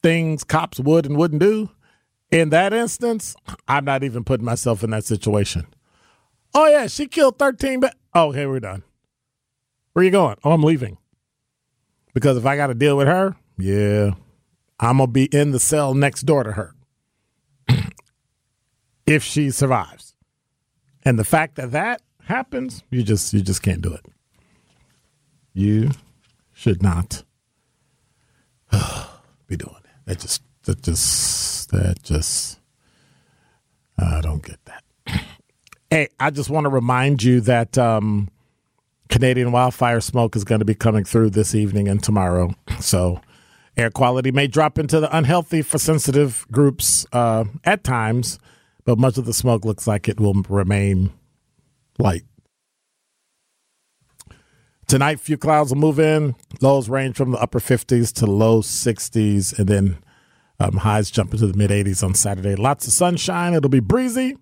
things 0.03 0.43
cops 0.43 0.81
would 0.81 1.07
and 1.07 1.17
wouldn't 1.17 1.41
do? 1.41 1.71
In 2.31 2.49
that 2.51 2.73
instance, 2.73 3.37
I'm 3.69 3.85
not 3.85 4.03
even 4.03 4.25
putting 4.25 4.47
myself 4.47 4.83
in 4.83 4.91
that 4.91 5.05
situation. 5.05 5.67
Oh, 6.55 6.67
yeah, 6.67 6.87
she 6.87 7.07
killed 7.07 7.39
13. 7.39 7.81
But 7.81 7.95
oh, 8.15 8.29
okay, 8.29 8.47
we're 8.47 8.61
done. 8.61 8.83
Where 9.93 10.05
you 10.05 10.11
going? 10.11 10.37
Oh, 10.43 10.53
I'm 10.53 10.63
leaving. 10.63 10.99
Because 12.15 12.37
if 12.37 12.47
I 12.47 12.57
got 12.57 12.69
to 12.69 12.75
deal 12.75 12.97
with 12.97 13.07
her, 13.07 13.37
yeah, 13.59 14.13
I'm 14.81 14.97
going 14.97 15.09
to 15.09 15.13
be 15.13 15.25
in 15.27 15.51
the 15.51 15.61
cell 15.61 15.95
next 15.95 16.23
door 16.23 16.43
to 16.43 16.53
her 16.53 16.75
if 19.07 19.23
she 19.23 19.51
survives. 19.51 20.15
And 21.05 21.19
the 21.19 21.25
fact 21.25 21.57
that 21.57 21.73
that 21.73 22.03
happens, 22.25 22.83
you 22.91 23.03
just 23.03 23.33
you 23.33 23.43
just 23.43 23.63
can't 23.63 23.83
do 23.83 23.93
it. 23.93 24.07
You 25.53 25.91
should 26.53 26.83
not 26.83 27.23
be 29.47 29.57
doing 29.57 29.77
it. 29.85 29.91
That 30.07 30.21
just 30.21 30.43
that 30.65 30.83
just 30.83 31.71
that 31.71 32.03
just 32.03 32.59
I 33.99 34.21
don't 34.21 34.43
get 34.43 34.59
that. 34.65 34.85
Hey, 35.91 36.09
I 36.19 36.31
just 36.31 36.51
want 36.51 36.65
to 36.65 36.71
remind 36.71 37.23
you 37.23 37.41
that 37.43 37.79
um, 37.79 38.29
Canadian 39.11 39.53
wildfire 39.53 40.01
smoke 40.01 40.35
is 40.35 40.43
going 40.43 40.59
to 40.59 40.65
be 40.65 40.75
coming 40.75 41.05
through 41.05 41.31
this 41.31 41.55
evening 41.55 41.87
and 41.87 42.03
tomorrow. 42.03 42.53
So 42.81 43.21
air 43.77 43.91
quality 43.91 44.33
may 44.33 44.49
drop 44.49 44.77
into 44.77 44.99
the 44.99 45.17
unhealthy 45.17 45.63
for 45.63 45.79
sensitive 45.79 46.47
groups 46.51 47.07
uh, 47.13 47.45
at 47.63 47.85
times, 47.85 48.41
but 48.85 48.99
much 48.99 49.19
of 49.19 49.25
the 49.25 49.33
smoke 49.33 49.65
looks 49.65 49.87
like 49.87 50.09
it 50.09 50.21
will 50.21 50.35
remain 50.49 51.13
light. 51.99 52.25
Tonight, 54.87 55.19
few 55.19 55.39
clouds 55.39 55.73
will 55.73 55.81
move 55.81 55.99
in. 55.99 56.37
Lows 56.61 56.89
range 56.89 57.17
from 57.17 57.31
the 57.31 57.39
upper 57.39 57.59
50s 57.59 58.13
to 58.15 58.27
low 58.27 58.61
60s, 58.61 59.59
and 59.59 59.67
then 59.67 59.99
um, 60.61 60.77
highs 60.79 61.11
jump 61.11 61.33
into 61.33 61.47
the 61.47 61.57
mid 61.57 61.71
80s 61.71 62.05
on 62.05 62.15
Saturday. 62.15 62.55
Lots 62.55 62.87
of 62.87 62.93
sunshine. 62.93 63.55
It'll 63.55 63.71
be 63.71 63.81
breezy 63.81 64.37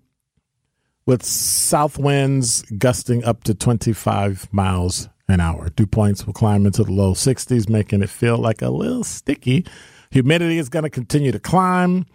with 1.05 1.23
south 1.23 1.97
winds 1.97 2.63
gusting 2.77 3.23
up 3.23 3.43
to 3.45 3.53
25 3.53 4.51
miles 4.51 5.09
an 5.27 5.39
hour. 5.39 5.69
Dew 5.69 5.87
points 5.87 6.25
will 6.25 6.33
climb 6.33 6.65
into 6.65 6.83
the 6.83 6.91
low 6.91 7.13
60s, 7.13 7.69
making 7.69 8.01
it 8.01 8.09
feel 8.09 8.37
like 8.37 8.61
a 8.61 8.69
little 8.69 9.03
sticky. 9.03 9.65
Humidity 10.11 10.57
is 10.57 10.69
going 10.69 10.83
to 10.83 10.89
continue 10.89 11.31
to 11.31 11.39
climb, 11.39 12.05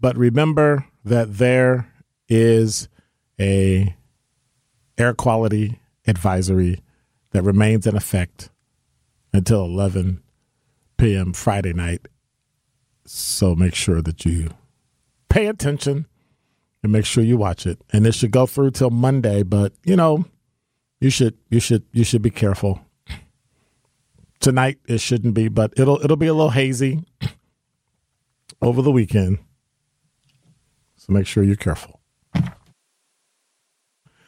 but 0.00 0.16
remember 0.16 0.86
that 1.04 1.38
there 1.38 1.92
is 2.28 2.88
a 3.40 3.94
air 4.96 5.14
quality 5.14 5.78
advisory 6.06 6.82
that 7.30 7.42
remains 7.42 7.86
in 7.86 7.96
effect 7.96 8.50
until 9.32 9.64
11 9.64 10.22
p.m. 10.96 11.32
Friday 11.32 11.72
night. 11.72 12.08
So 13.04 13.54
make 13.54 13.74
sure 13.74 14.02
that 14.02 14.24
you 14.24 14.50
pay 15.28 15.46
attention 15.46 16.06
and 16.82 16.92
make 16.92 17.04
sure 17.06 17.24
you 17.24 17.36
watch 17.36 17.66
it. 17.66 17.80
And 17.92 18.06
it 18.06 18.14
should 18.14 18.30
go 18.30 18.46
through 18.46 18.72
till 18.72 18.90
Monday, 18.90 19.42
but 19.42 19.72
you 19.84 19.96
know, 19.96 20.24
you 21.00 21.10
should 21.10 21.36
you 21.48 21.60
should 21.60 21.84
you 21.92 22.04
should 22.04 22.22
be 22.22 22.30
careful. 22.30 22.80
Tonight 24.40 24.78
it 24.86 25.00
shouldn't 25.00 25.34
be, 25.34 25.48
but 25.48 25.72
it'll 25.76 26.02
it'll 26.02 26.16
be 26.16 26.26
a 26.26 26.34
little 26.34 26.50
hazy 26.50 27.04
over 28.62 28.82
the 28.82 28.90
weekend. 28.90 29.38
So 31.08 31.14
make 31.14 31.26
sure 31.26 31.42
you're 31.42 31.56
careful. 31.56 32.00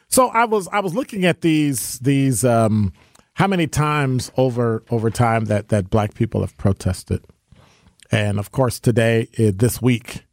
So 0.07 0.27
I 0.29 0.45
was 0.45 0.67
I 0.69 0.79
was 0.79 0.93
looking 0.93 1.25
at 1.25 1.41
these 1.41 1.99
these 1.99 2.43
um 2.43 2.91
how 3.35 3.47
many 3.47 3.67
times 3.67 4.31
over 4.35 4.83
over 4.89 5.09
time 5.09 5.45
that 5.45 5.69
that 5.69 5.89
black 5.89 6.15
people 6.15 6.41
have 6.41 6.57
protested. 6.57 7.23
And 8.11 8.39
of 8.39 8.51
course 8.51 8.79
today 8.79 9.29
eh, 9.37 9.51
this 9.53 9.81
week 9.81 10.25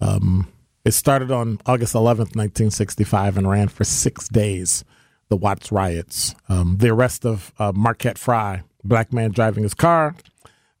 um 0.00 0.48
it 0.84 0.92
started 0.92 1.30
on 1.30 1.58
August 1.64 1.94
11th, 1.94 2.36
1965 2.36 3.38
and 3.38 3.48
ran 3.48 3.68
for 3.68 3.84
6 3.84 4.28
days. 4.28 4.84
The 5.30 5.36
Watts 5.38 5.72
riots, 5.72 6.34
um, 6.50 6.76
the 6.76 6.90
arrest 6.90 7.24
of 7.24 7.54
uh, 7.58 7.72
Marquette 7.74 8.18
Frye, 8.18 8.62
black 8.84 9.10
man 9.10 9.30
driving 9.30 9.62
his 9.62 9.72
car. 9.72 10.14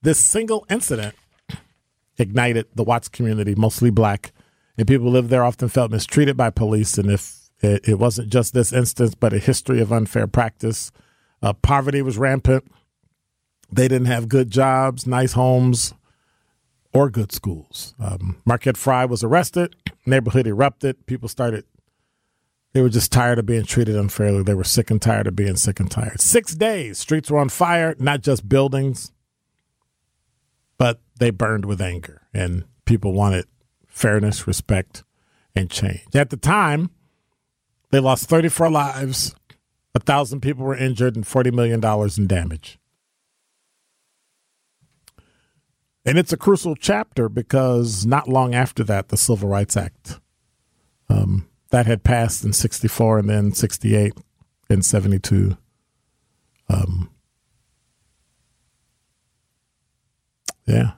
This 0.02 0.18
single 0.18 0.66
incident 0.68 1.14
ignited 2.18 2.66
the 2.74 2.84
Watts 2.84 3.08
community, 3.08 3.54
mostly 3.54 3.88
black, 3.88 4.33
and 4.76 4.88
people 4.88 5.06
who 5.06 5.12
lived 5.12 5.30
there 5.30 5.44
often 5.44 5.68
felt 5.68 5.90
mistreated 5.90 6.36
by 6.36 6.50
police. 6.50 6.98
And 6.98 7.10
if 7.10 7.50
it, 7.60 7.88
it 7.88 7.98
wasn't 7.98 8.30
just 8.30 8.52
this 8.52 8.72
instance, 8.72 9.14
but 9.14 9.32
a 9.32 9.38
history 9.38 9.80
of 9.80 9.92
unfair 9.92 10.26
practice, 10.26 10.90
uh, 11.42 11.52
poverty 11.52 12.02
was 12.02 12.18
rampant. 12.18 12.64
They 13.70 13.88
didn't 13.88 14.06
have 14.06 14.28
good 14.28 14.50
jobs, 14.50 15.06
nice 15.06 15.32
homes, 15.32 15.94
or 16.92 17.10
good 17.10 17.32
schools. 17.32 17.94
Um, 17.98 18.40
Marquette 18.44 18.76
Frye 18.76 19.04
was 19.04 19.24
arrested. 19.24 19.74
Neighborhood 20.06 20.46
erupted. 20.46 21.06
People 21.06 21.28
started. 21.28 21.64
They 22.72 22.82
were 22.82 22.88
just 22.88 23.12
tired 23.12 23.38
of 23.38 23.46
being 23.46 23.64
treated 23.64 23.96
unfairly. 23.96 24.42
They 24.42 24.54
were 24.54 24.64
sick 24.64 24.90
and 24.90 25.00
tired 25.00 25.26
of 25.26 25.36
being 25.36 25.56
sick 25.56 25.80
and 25.80 25.90
tired. 25.90 26.20
Six 26.20 26.54
days, 26.54 26.98
streets 26.98 27.30
were 27.30 27.38
on 27.38 27.48
fire, 27.48 27.94
not 27.98 28.20
just 28.20 28.48
buildings, 28.48 29.12
but 30.76 31.00
they 31.18 31.30
burned 31.30 31.66
with 31.66 31.80
anger, 31.80 32.22
and 32.32 32.64
people 32.84 33.12
wanted 33.12 33.46
fairness, 33.94 34.46
respect, 34.46 35.04
and 35.54 35.70
change. 35.70 36.14
At 36.14 36.30
the 36.30 36.36
time, 36.36 36.90
they 37.90 38.00
lost 38.00 38.28
34 38.28 38.68
lives, 38.68 39.36
a 39.94 40.00
thousand 40.00 40.40
people 40.40 40.64
were 40.64 40.76
injured, 40.76 41.14
and 41.14 41.24
$40 41.24 41.52
million 41.52 41.82
in 42.18 42.26
damage. 42.26 42.78
And 46.04 46.18
it's 46.18 46.32
a 46.32 46.36
crucial 46.36 46.74
chapter 46.74 47.28
because 47.28 48.04
not 48.04 48.28
long 48.28 48.52
after 48.52 48.82
that, 48.82 49.08
the 49.08 49.16
Civil 49.16 49.48
Rights 49.48 49.76
Act 49.76 50.18
um, 51.08 51.48
that 51.70 51.86
had 51.86 52.02
passed 52.02 52.44
in 52.44 52.52
64 52.52 53.20
and 53.20 53.30
then 53.30 53.52
68 53.52 54.12
and 54.68 54.84
72. 54.84 55.56
Um, 56.68 57.10
yeah. 60.66 60.94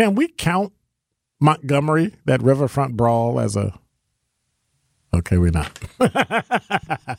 Can 0.00 0.14
we 0.14 0.28
count 0.28 0.72
Montgomery, 1.40 2.14
that 2.24 2.40
riverfront 2.40 2.96
brawl, 2.96 3.38
as 3.38 3.54
a. 3.54 3.78
Okay, 5.12 5.36
we're 5.36 5.50
not. 5.50 5.78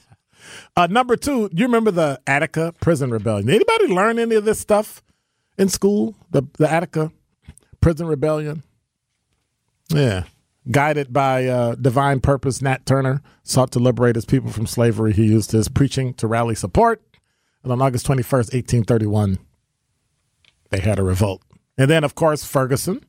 Uh, 0.76 0.88
number 0.88 1.16
two, 1.16 1.50
you 1.54 1.66
remember 1.66 1.92
the 1.92 2.20
Attica 2.26 2.74
prison 2.82 3.12
rebellion? 3.12 3.48
Anybody 3.48 3.88
learn 3.88 4.18
any 4.18 4.34
of 4.34 4.44
this 4.44 4.60
stuff 4.60 5.04
in 5.58 5.70
school? 5.70 6.16
The 6.32 6.42
the 6.58 6.70
Attica 6.70 7.12
prison 7.80 8.08
rebellion. 8.08 8.64
Yeah, 9.90 10.24
guided 10.70 11.14
by 11.14 11.46
uh, 11.46 11.76
divine 11.76 12.22
purpose, 12.22 12.62
Nat 12.62 12.88
Turner 12.88 13.22
sought 13.44 13.72
to 13.74 13.80
liberate 13.80 14.16
his 14.16 14.26
people 14.26 14.50
from 14.50 14.66
slavery. 14.66 15.14
He 15.14 15.26
used 15.26 15.52
his 15.52 15.68
preaching 15.68 16.16
to 16.16 16.28
rally 16.28 16.56
support, 16.56 17.04
and 17.64 17.72
on 17.72 17.82
August 17.82 18.08
twenty 18.08 18.24
first, 18.24 18.54
eighteen 18.54 18.84
thirty 18.84 19.06
one, 19.06 19.38
they 20.72 20.80
had 20.80 20.98
a 20.98 21.04
revolt. 21.04 21.44
And 21.78 21.90
then, 21.90 22.04
of 22.04 22.16
course, 22.16 22.44
Ferguson, 22.44 23.04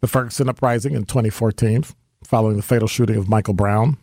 the 0.00 0.06
Ferguson 0.06 0.48
uprising 0.48 0.94
in 0.94 1.04
twenty 1.04 1.30
fourteen, 1.30 1.84
following 2.24 2.56
the 2.56 2.62
fatal 2.62 2.88
shooting 2.88 3.16
of 3.16 3.28
Michael 3.28 3.54
Brown 3.54 3.98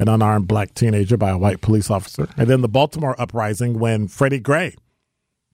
an 0.00 0.08
unarmed 0.08 0.48
black 0.48 0.72
teenager 0.72 1.18
by 1.18 1.28
a 1.28 1.38
white 1.38 1.60
police 1.60 1.90
officer. 1.90 2.26
And 2.36 2.48
then 2.48 2.62
the 2.62 2.68
Baltimore 2.68 3.14
uprising 3.20 3.78
when 3.78 4.08
Freddie 4.08 4.40
Gray, 4.40 4.74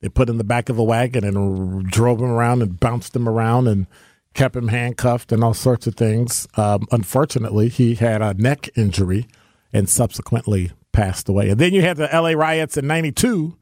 they 0.01 0.09
put 0.09 0.29
in 0.29 0.39
the 0.39 0.45
back 0.45 0.69
of 0.69 0.79
a 0.79 0.85
wagon 0.85 1.25
and 1.25 1.91
drove 1.91 2.21
him 2.21 2.31
around 2.31 2.63
and 2.63 2.79
bounced 2.79 3.17
him 3.17 3.29
around 3.29 3.67
and 3.67 3.89
kept 4.35 4.55
him 4.55 4.69
handcuffed 4.69 5.33
and 5.33 5.43
all 5.43 5.53
sorts 5.53 5.89
of 5.89 5.97
things. 5.97 6.47
Um, 6.57 6.87
unfortunately, 6.93 7.69
he 7.69 7.97
had 7.97 8.23
a 8.23 8.35
neck 8.35 8.71
injury 8.77 9.27
and 9.73 9.91
subsequently 9.91 10.71
passed 10.93 11.29
away. 11.29 11.51
And 11.51 11.59
then 11.59 11.75
you 11.75 11.83
had 11.83 11.97
the 11.97 12.09
LA 12.13 12.31
riots 12.31 12.77
in 12.77 12.87
92 12.87 13.57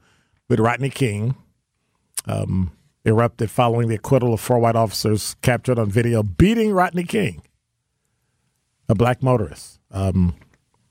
with 0.49 0.59
Rodney 0.59 0.91
King. 0.91 1.35
Um, 2.27 2.73
erupted 3.05 3.51
following 3.51 3.87
the 3.87 3.95
acquittal 3.95 4.33
of 4.33 4.41
four 4.41 4.59
white 4.59 4.75
officers 4.75 5.35
captured 5.41 5.77
on 5.77 5.89
video 5.89 6.23
beating 6.23 6.71
Rodney 6.71 7.03
King, 7.03 7.43
a 8.89 8.95
black 8.95 9.21
motorist. 9.21 9.79
Um, 9.91 10.35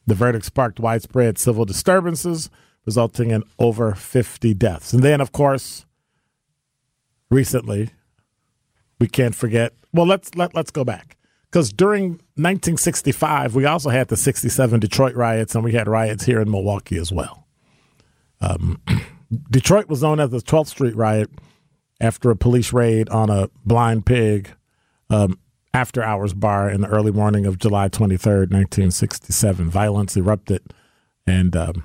the 0.07 0.15
verdict 0.15 0.45
sparked 0.45 0.79
widespread 0.79 1.39
civil 1.39 1.65
disturbances, 1.65 2.51
resulting 2.87 3.31
in 3.31 3.43
over 3.59 3.95
50 3.95 4.55
deaths. 4.55 4.93
And 4.93 5.03
then, 5.03 5.21
of 5.21 5.33
course, 5.33 5.87
recently, 7.31 7.91
we 8.99 9.09
can't 9.09 9.35
forget. 9.35 9.73
Well, 9.93 10.07
let's 10.07 10.35
let, 10.35 10.55
let's 10.55 10.71
go 10.71 10.85
back 10.85 11.17
because 11.51 11.73
during 11.73 12.11
1965, 12.37 13.55
we 13.55 13.65
also 13.65 13.91
had 13.91 14.09
the 14.09 14.17
67 14.17 14.81
Detroit 14.81 15.15
riots, 15.15 15.55
and 15.55 15.65
we 15.65 15.73
had 15.73 15.89
riots 15.89 16.25
here 16.25 16.41
in 16.41 16.51
Milwaukee 16.51 16.99
as 16.99 17.11
well. 17.11 17.47
Um, 18.41 18.81
Detroit 19.51 19.89
was 19.89 20.03
known 20.03 20.21
as 20.21 20.31
the 20.31 20.39
12th 20.39 20.69
Street 20.69 20.95
riot 20.95 21.31
after 22.05 22.31
a 22.31 22.37
police 22.37 22.73
raid 22.73 23.09
on 23.09 23.31
a 23.31 23.49
blind 23.65 24.07
pig 24.07 24.51
um, 25.11 25.39
after 25.73 26.03
hours 26.03 26.35
bar 26.35 26.71
in 26.71 26.81
the 26.81 26.89
early 26.89 27.11
morning 27.11 27.47
of 27.47 27.59
July 27.59 27.89
23rd, 27.89 28.51
1967. 28.53 29.71
Violence 29.71 30.17
erupted 30.17 30.63
and 31.27 31.57
um, 31.57 31.85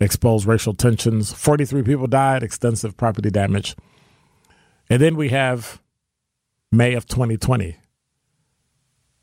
exposed 0.00 0.46
racial 0.46 0.74
tensions. 0.74 1.32
43 1.32 1.82
people 1.82 2.06
died, 2.06 2.42
extensive 2.42 2.96
property 2.96 3.30
damage. 3.30 3.76
And 4.90 5.02
then 5.02 5.16
we 5.16 5.28
have 5.28 5.80
May 6.72 6.94
of 6.94 7.06
2020 7.06 7.76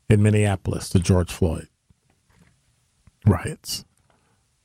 in 0.08 0.22
Minneapolis, 0.22 0.88
the 0.88 1.00
George 1.00 1.32
Floyd 1.32 1.68
riots 3.26 3.84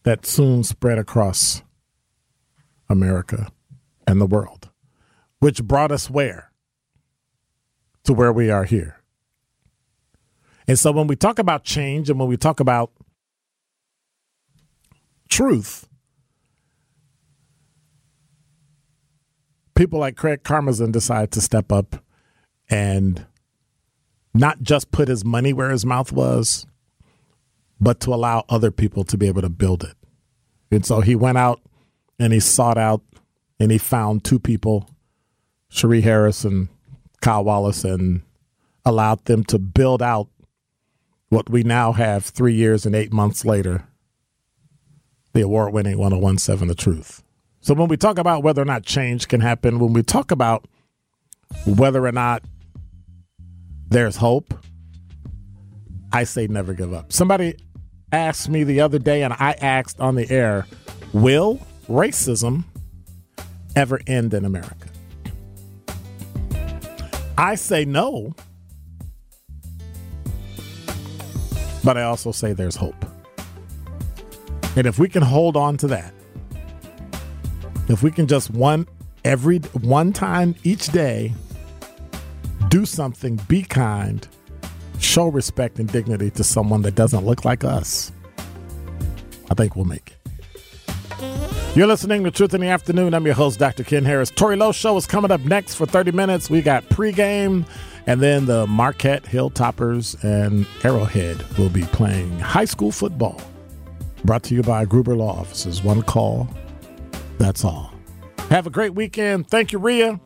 that 0.04 0.26
soon 0.26 0.64
spread 0.64 1.00
across 1.00 1.64
America 2.90 3.50
and 4.06 4.22
the 4.22 4.26
world, 4.26 4.71
which 5.42 5.64
brought 5.64 5.92
us 5.92 6.10
where? 6.10 6.52
To 8.06 8.14
where 8.14 8.32
we 8.32 8.50
are 8.50 8.64
here. 8.64 9.02
And 10.68 10.80
so 10.80 10.92
when 10.92 11.08
we 11.08 11.16
talk 11.16 11.40
about 11.40 11.64
change 11.64 12.10
and 12.10 12.20
when 12.20 12.30
we 12.30 12.38
talk 12.38 12.60
about 12.60 12.92
truth, 15.28 15.90
people 19.76 20.00
like 20.00 20.16
Craig 20.16 20.44
Karmazin 20.44 20.92
decide 20.92 21.32
to 21.32 21.42
step 21.42 21.72
up 21.72 22.04
and 22.70 23.26
not 24.34 24.62
just 24.62 24.92
put 24.92 25.08
his 25.08 25.26
money 25.26 25.54
where 25.54 25.72
his 25.72 25.86
mouth 25.86 26.12
was, 26.12 26.68
but 27.80 28.00
to 28.02 28.14
allow 28.14 28.46
other 28.48 28.70
people 28.70 29.04
to 29.06 29.18
be 29.18 29.28
able 29.28 29.42
to 29.42 29.50
build 29.50 29.84
it. 29.84 29.96
And 30.70 30.86
so 30.86 31.02
he 31.02 31.16
went 31.16 31.40
out 31.40 31.62
and 32.20 32.32
he 32.32 32.40
sought 32.40 32.78
out 32.78 33.02
and 33.60 33.72
he 33.72 33.80
found 33.80 34.24
two 34.24 34.38
people, 34.38 34.88
Sheree 35.72 36.04
Harris 36.04 36.44
and 36.44 36.68
Kyle 37.22 37.44
Wallace, 37.44 37.84
and 37.84 38.22
allowed 38.86 39.26
them 39.26 39.44
to 39.46 39.60
build 39.60 40.02
out 40.02 40.28
what 41.30 41.50
we 41.50 41.64
now 41.64 41.94
have 41.94 42.26
three 42.26 42.54
years 42.54 42.86
and 42.86 42.96
eight 42.96 43.14
months 43.14 43.46
later 43.46 43.88
the 45.34 45.42
award 45.42 45.74
winning 45.74 45.98
1017 45.98 46.68
The 46.68 46.76
Truth. 46.76 47.24
So 47.62 47.74
when 47.74 47.88
we 47.88 47.96
talk 47.96 48.18
about 48.18 48.44
whether 48.44 48.62
or 48.62 48.66
not 48.66 48.84
change 48.84 49.28
can 49.28 49.40
happen, 49.40 49.80
when 49.80 49.94
we 49.94 50.04
talk 50.04 50.32
about 50.32 50.66
whether 51.66 52.06
or 52.06 52.12
not 52.12 52.44
there's 53.88 54.18
hope, 54.18 54.54
I 56.12 56.24
say 56.24 56.48
never 56.48 56.74
give 56.74 56.94
up. 56.94 57.14
Somebody 57.14 57.56
asked 58.12 58.50
me 58.50 58.64
the 58.64 58.82
other 58.82 59.00
day, 59.00 59.24
and 59.24 59.34
I 59.34 59.54
asked 59.62 60.00
on 60.00 60.16
the 60.16 60.30
air, 60.30 60.66
will 61.14 61.66
racism 61.88 62.66
ever 63.76 64.02
end 64.08 64.34
in 64.34 64.44
America? 64.44 64.91
I 67.42 67.56
say 67.56 67.86
no 67.86 68.36
But 71.84 71.98
I 71.98 72.04
also 72.04 72.32
say 72.32 72.54
there's 72.54 72.76
hope. 72.76 73.06
And 74.76 74.86
if 74.86 75.00
we 75.00 75.10
can 75.10 75.24
hold 75.24 75.58
on 75.58 75.78
to 75.78 75.88
that, 75.88 76.14
if 77.88 78.04
we 78.04 78.12
can 78.12 78.28
just 78.28 78.52
one 78.52 78.88
every 79.26 79.58
one 79.82 80.14
time 80.14 80.56
each 80.64 80.88
day 80.88 81.34
do 82.70 82.86
something, 82.86 83.38
be 83.48 83.64
kind, 83.64 84.28
show 85.00 85.28
respect 85.28 85.80
and 85.80 85.92
dignity 85.92 86.30
to 86.32 86.44
someone 86.44 86.84
that 86.84 86.96
doesn't 86.96 87.26
look 87.26 87.44
like 87.44 87.64
us, 87.64 88.12
I 89.50 89.56
think 89.56 89.76
we'll 89.76 89.86
make 89.86 90.12
it. 90.12 90.21
You're 91.74 91.88
listening 91.88 92.26
to 92.26 92.32
Truth 92.32 92.54
in 92.54 92.60
the 92.60 92.68
Afternoon. 92.68 93.14
I'm 93.14 93.26
your 93.26 93.34
host, 93.34 93.58
Dr. 93.58 93.86
Ken 93.86 94.04
Harris. 94.04 94.30
Tori 94.30 94.58
Lowe 94.58 94.74
Show 94.74 94.98
is 94.98 95.08
coming 95.08 95.32
up 95.32 95.40
next 95.46 95.76
for 95.76 95.86
30 95.86 96.12
minutes. 96.12 96.50
We 96.50 96.62
got 96.62 96.84
pregame. 96.90 97.66
And 98.06 98.22
then 98.22 98.46
the 98.46 98.68
Marquette 98.68 99.24
Hilltoppers 99.24 100.22
and 100.22 100.68
Arrowhead 100.84 101.42
will 101.58 101.70
be 101.70 101.84
playing 101.84 102.38
high 102.40 102.66
school 102.66 102.92
football. 102.92 103.40
Brought 104.26 104.44
to 104.44 104.54
you 104.54 104.64
by 104.64 104.84
Gruber 104.84 105.16
Law 105.16 105.40
Offices. 105.40 105.82
One 105.82 106.02
call, 106.02 106.50
that's 107.38 107.64
all. 107.64 107.94
Have 108.50 108.68
a 108.68 108.70
great 108.70 108.94
weekend. 108.94 109.48
Thank 109.48 109.72
you, 109.72 109.80
Ria. 109.80 110.20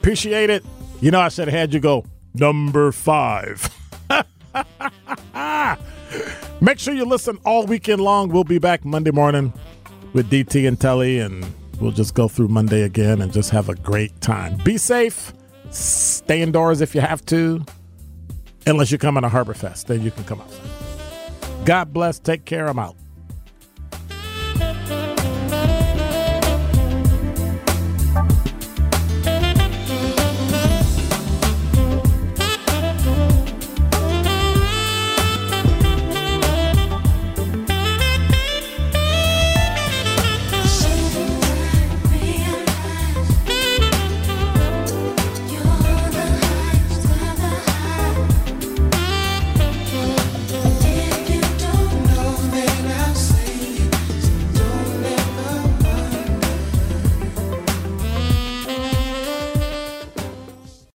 Appreciate 0.00 0.50
it. 0.50 0.62
You 1.00 1.12
know, 1.12 1.20
I 1.20 1.28
said 1.28 1.48
I 1.48 1.52
had 1.52 1.72
you 1.72 1.80
go 1.80 2.04
number 2.34 2.92
five. 2.92 3.70
Make 6.60 6.78
sure 6.78 6.92
you 6.92 7.06
listen 7.06 7.38
all 7.46 7.64
weekend 7.64 8.02
long. 8.02 8.28
We'll 8.28 8.44
be 8.44 8.58
back 8.58 8.84
Monday 8.84 9.12
morning 9.12 9.54
with 10.12 10.30
DT 10.30 10.66
and 10.66 10.80
Telly, 10.80 11.18
and 11.18 11.44
we'll 11.80 11.92
just 11.92 12.14
go 12.14 12.28
through 12.28 12.48
Monday 12.48 12.82
again 12.82 13.22
and 13.22 13.32
just 13.32 13.50
have 13.50 13.68
a 13.68 13.74
great 13.74 14.20
time. 14.20 14.56
Be 14.64 14.76
safe 14.76 15.32
Stay 15.70 16.42
indoors 16.42 16.80
if 16.80 16.94
you 16.94 17.00
have 17.00 17.24
to, 17.26 17.64
unless 18.66 18.90
you're 18.90 18.98
coming 18.98 19.22
to 19.22 19.28
Harbor 19.28 19.54
Fest. 19.54 19.86
Then 19.86 20.02
you 20.02 20.10
can 20.10 20.24
come 20.24 20.40
outside. 20.40 21.64
God 21.64 21.92
bless. 21.92 22.18
Take 22.18 22.44
care. 22.44 22.66
I'm 22.66 22.78
out. 22.78 22.96